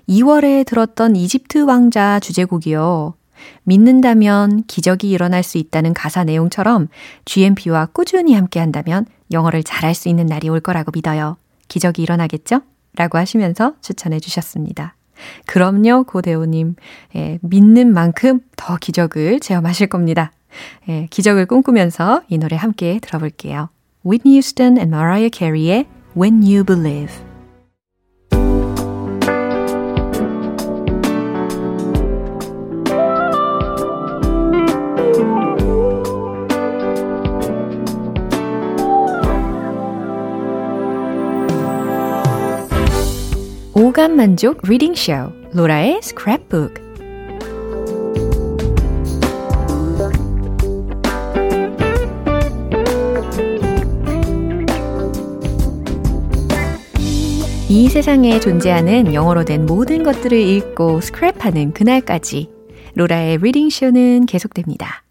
2월에 0.06 0.66
들었던 0.66 1.16
이집트 1.16 1.62
왕자 1.62 2.20
주제곡이요. 2.20 3.14
믿는다면 3.62 4.64
기적이 4.66 5.10
일어날 5.10 5.42
수 5.42 5.56
있다는 5.56 5.94
가사 5.94 6.24
내용처럼 6.24 6.88
GMP와 7.24 7.86
꾸준히 7.86 8.34
함께 8.34 8.60
한다면 8.60 9.06
영어를 9.32 9.62
잘할 9.64 9.94
수 9.94 10.10
있는 10.10 10.26
날이 10.26 10.50
올 10.50 10.60
거라고 10.60 10.92
믿어요. 10.94 11.38
기적이 11.68 12.02
일어나겠죠? 12.02 12.60
라고 12.96 13.16
하시면서 13.16 13.74
추천해 13.80 14.20
주셨습니다. 14.20 14.94
그럼요, 15.46 16.04
고대호님. 16.04 16.76
예, 17.16 17.38
믿는 17.42 17.92
만큼 17.92 18.40
더 18.56 18.76
기적을 18.76 19.40
체험하실 19.40 19.88
겁니다. 19.88 20.32
예, 20.88 21.06
기적을 21.10 21.46
꿈꾸면서 21.46 22.22
이 22.28 22.38
노래 22.38 22.56
함께 22.56 22.98
들어볼게요. 23.02 23.68
Whitney 24.06 24.34
Houston 24.34 24.76
and 24.78 24.94
Mariah 24.94 25.30
Carey의 25.32 25.86
When 26.16 26.42
You 26.42 26.64
Believe. 26.64 27.33
오감 43.76 44.14
만족 44.14 44.60
리딩 44.62 44.94
쇼 44.94 45.32
로라의 45.52 45.98
스크랩북 46.00 46.84
세상에 57.94 58.40
존재하는 58.40 59.14
영어로 59.14 59.44
된 59.44 59.66
모든 59.66 60.02
것들을 60.02 60.36
읽고 60.36 60.98
스크랩하는 60.98 61.74
그날까지 61.74 62.50
로라의 62.96 63.38
reading 63.38 63.70
쇼는 63.70 64.26
계속됩니다. 64.26 65.04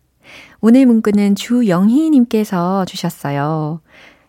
오늘 0.60 0.86
문구는 0.86 1.36
주영희님께서 1.36 2.84
주셨어요. 2.84 3.82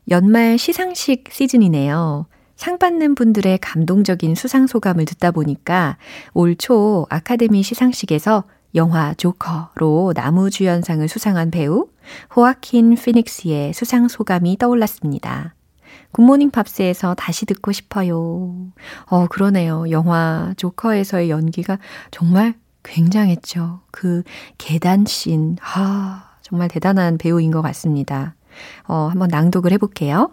연말 0.09 0.57
시상식 0.57 1.25
시즌이네요. 1.31 2.27
상 2.57 2.79
받는 2.79 3.14
분들의 3.14 3.59
감동적인 3.59 4.35
수상 4.35 4.67
소감을 4.67 5.05
듣다 5.07 5.31
보니까 5.33 5.97
올 6.33 6.55
초 6.57 7.07
아카데미 7.11 7.62
시상식에서 7.62 8.45
영화 8.77 9.14
조커로 9.14 10.12
남우주연상을 10.16 11.07
수상한 11.09 11.51
배우 11.51 11.88
호아킨 12.35 12.95
피닉스의 12.95 13.73
수상 13.73 14.09
소감이 14.09 14.57
떠올랐습니다. 14.59 15.55
굿모닝 16.12 16.51
팝스에서 16.51 17.14
다시 17.14 17.45
듣고 17.47 17.73
싶어요. 17.73 18.55
어, 19.07 19.27
그러네요. 19.29 19.90
영화 19.90 20.55
조커에서의 20.57 21.31
연기가 21.31 21.79
정말 22.11 22.55
굉장했죠. 22.85 23.81
그 23.90 24.23
계단 24.59 25.05
씬. 25.07 25.57
아, 25.62 26.37
정말 26.43 26.69
대단한 26.69 27.19
배우인 27.19 27.51
것 27.51 27.62
같습니다. 27.62 28.35
어, 28.87 29.09
한번 29.11 29.29
낭독을 29.29 29.73
해볼게요. 29.73 30.31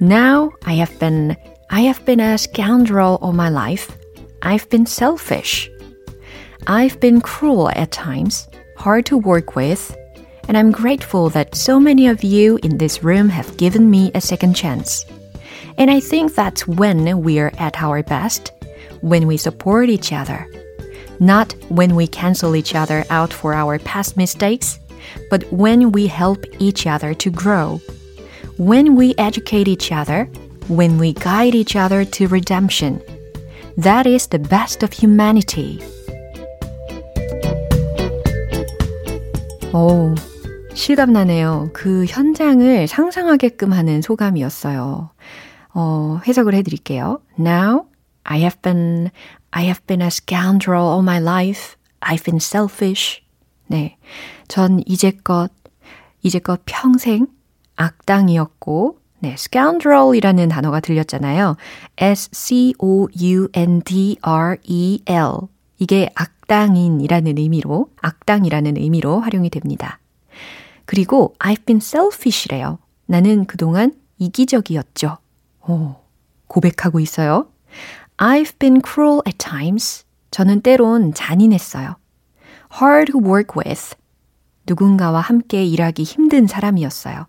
Now 0.00 0.52
I 0.64 0.74
have 0.76 0.98
been 0.98 1.36
I 1.68 1.82
have 1.82 2.02
been 2.06 2.20
a 2.20 2.38
scoundrel 2.38 3.18
all 3.20 3.34
my 3.34 3.50
life. 3.50 3.98
I've 4.40 4.68
been 4.70 4.86
selfish. 4.86 5.70
I've 6.66 6.98
been 7.00 7.20
cruel 7.20 7.68
at 7.68 7.90
times, 7.90 8.48
hard 8.78 9.04
to 9.06 9.18
work 9.18 9.54
with, 9.56 9.94
and 10.48 10.56
I'm 10.56 10.72
grateful 10.72 11.28
that 11.30 11.54
so 11.54 11.78
many 11.78 12.06
of 12.06 12.24
you 12.24 12.58
in 12.62 12.78
this 12.78 13.04
room 13.04 13.28
have 13.28 13.58
given 13.58 13.90
me 13.90 14.10
a 14.14 14.22
second 14.22 14.54
chance. 14.54 15.04
And 15.76 15.90
I 15.90 16.00
think 16.00 16.34
that's 16.34 16.66
when 16.66 17.22
we're 17.22 17.52
at 17.58 17.76
our 17.82 18.02
best, 18.02 18.52
when 19.02 19.26
we 19.26 19.36
support 19.36 19.90
each 19.90 20.14
other. 20.14 20.50
Not 21.18 21.52
when 21.68 21.94
we 21.94 22.06
cancel 22.06 22.56
each 22.56 22.74
other 22.74 23.04
out 23.10 23.34
for 23.34 23.52
our 23.52 23.78
past 23.78 24.16
mistakes, 24.16 24.80
but 25.28 25.44
when 25.52 25.92
we 25.92 26.06
help 26.06 26.42
each 26.58 26.86
other 26.86 27.12
to 27.12 27.30
grow 27.30 27.82
When 28.59 28.95
we 28.97 29.13
educate 29.17 29.67
each 29.67 29.91
other 29.91 30.29
when 30.67 30.97
we 30.99 31.13
guide 31.13 31.55
each 31.55 31.75
other 31.75 32.03
to 32.05 32.27
redemption. 32.27 33.01
That 33.77 34.07
is 34.07 34.27
the 34.27 34.39
best 34.39 34.83
of 34.83 34.93
humanity. 34.93 35.79
오, 39.73 40.15
실감나네요. 40.73 41.71
그 41.73 42.05
현장을 42.05 42.87
상상하게끔 42.87 43.73
하는 43.73 44.01
소감이었어요. 44.01 45.11
어, 45.73 46.19
해석을 46.25 46.53
해드릴게요. 46.55 47.19
Now, 47.37 47.87
I 48.23 48.39
have 48.39 48.61
been, 48.61 49.11
I 49.51 49.65
have 49.65 49.85
been 49.85 50.01
a 50.01 50.07
scoundrel 50.07 50.87
all 50.87 51.01
my 51.01 51.19
life. 51.19 51.75
I've 51.99 52.23
been 52.23 52.37
selfish. 52.37 53.21
네. 53.67 53.97
전 54.47 54.81
이제껏, 54.85 55.51
이제껏 56.23 56.61
평생 56.65 57.27
악당이었고, 57.76 58.98
네, 59.20 59.34
scoundrel이라는 59.34 60.48
단어가 60.48 60.80
들렸잖아요. 60.80 61.56
S-C-O-U-N-D-R-E-L. 61.98 62.68
이게 65.78 66.10
악당인이라는 66.14 67.38
의미로, 67.38 67.90
악당이라는 68.00 68.76
의미로 68.76 69.20
활용이 69.20 69.50
됩니다. 69.50 69.98
그리고 70.84 71.34
I've 71.38 71.64
been 71.64 71.80
selfish래요. 71.82 72.78
나는 73.06 73.44
그동안 73.46 73.92
이기적이었죠. 74.18 75.18
오, 75.68 75.94
고백하고 76.46 77.00
있어요. 77.00 77.48
I've 78.16 78.58
been 78.58 78.80
cruel 78.84 79.20
at 79.26 79.38
times. 79.38 80.04
저는 80.30 80.60
때론 80.60 81.14
잔인했어요. 81.14 81.96
hard 82.80 83.12
to 83.12 83.20
work 83.20 83.54
with. 83.56 83.94
누군가와 84.66 85.20
함께 85.20 85.64
일하기 85.64 86.02
힘든 86.02 86.46
사람이었어요. 86.46 87.26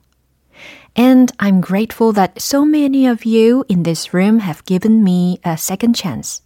And 0.96 1.32
I'm 1.40 1.62
grateful 1.62 2.14
that 2.14 2.42
so 2.42 2.66
many 2.66 3.08
of 3.08 3.26
you 3.26 3.64
in 3.70 3.84
this 3.84 4.14
room 4.14 4.40
have 4.40 4.64
given 4.66 5.04
me 5.04 5.40
a 5.46 5.54
second 5.54 5.96
chance. 5.96 6.44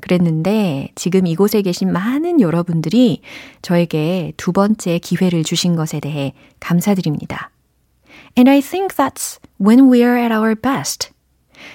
그랬는데 0.00 0.92
지금 0.94 1.26
이곳에 1.26 1.60
계신 1.60 1.92
많은 1.92 2.40
여러분들이 2.40 3.20
저에게 3.60 4.32
두 4.36 4.52
번째 4.52 4.98
기회를 4.98 5.44
주신 5.44 5.76
것에 5.76 6.00
대해 6.00 6.32
감사드립니다. 6.60 7.50
And 8.36 8.48
I 8.48 8.60
think 8.60 8.96
that's 8.96 9.38
when 9.60 9.92
we 9.92 10.00
are 10.02 10.18
at 10.18 10.32
our 10.32 10.54
best. 10.54 11.10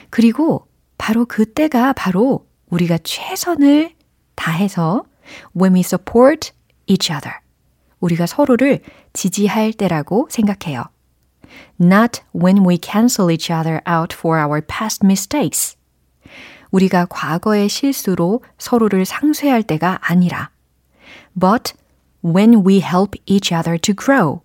그리고 0.10 0.66
바로 0.98 1.26
그때가 1.26 1.94
바로 1.94 2.48
우리가 2.70 2.98
최선을 3.04 3.92
다해서 4.36 5.06
when 5.56 5.76
we 5.76 5.82
support 5.82 6.52
each 6.88 7.12
other. 7.14 7.38
우리가 8.00 8.26
서로를 8.26 8.80
지지할 9.14 9.74
때라고 9.74 10.28
생각해요. 10.30 10.93
Not 11.80 12.22
when 12.34 12.66
we 12.66 12.78
cancel 12.78 13.32
each 13.32 13.52
other 13.52 13.82
out 13.88 14.16
for 14.16 14.40
our 14.40 14.62
past 14.62 15.06
mistakes. 15.06 15.76
우리가 16.72 17.06
과거의 17.06 17.70
실수로 17.70 18.42
서로를 18.58 19.06
상쇄할 19.06 19.64
때가 19.64 20.00
아니라, 20.02 20.50
but 21.40 21.74
when 22.26 22.66
we 22.66 22.80
help 22.80 23.20
each 23.26 23.54
other 23.54 23.78
to 23.78 23.94
grow. 23.94 24.42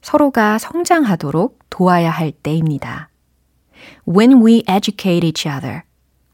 서로가 0.00 0.58
성장하도록 0.58 1.58
도와야 1.70 2.10
할 2.10 2.32
때입니다. 2.32 3.08
When 4.06 4.44
we 4.44 4.64
educate 4.68 5.26
each 5.26 5.48
other. 5.48 5.82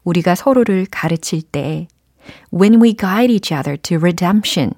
우리가 0.03 0.35
서로를 0.35 0.87
가르칠 0.89 1.41
때. 1.41 1.87
When 2.53 2.81
we 2.81 2.95
guide 2.95 3.31
each 3.31 3.53
other 3.53 3.77
to 3.77 3.97
redemption. 3.97 4.73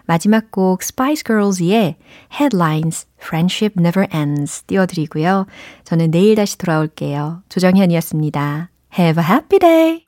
마지막 0.06 0.52
곡 0.52 0.84
Spice 0.84 1.24
Girls의 1.26 1.96
Headlines, 2.32 3.08
Friendship 3.20 3.76
Never 3.80 4.08
Ends 4.14 4.64
띄워드리고요. 4.64 5.46
저는 5.84 6.12
내일 6.12 6.36
다시 6.36 6.58
돌아올게요. 6.58 7.44
조정현이었습니다. 7.50 8.70
Have 8.98 9.24
a 9.24 9.30
happy 9.30 9.60
day! 9.60 10.04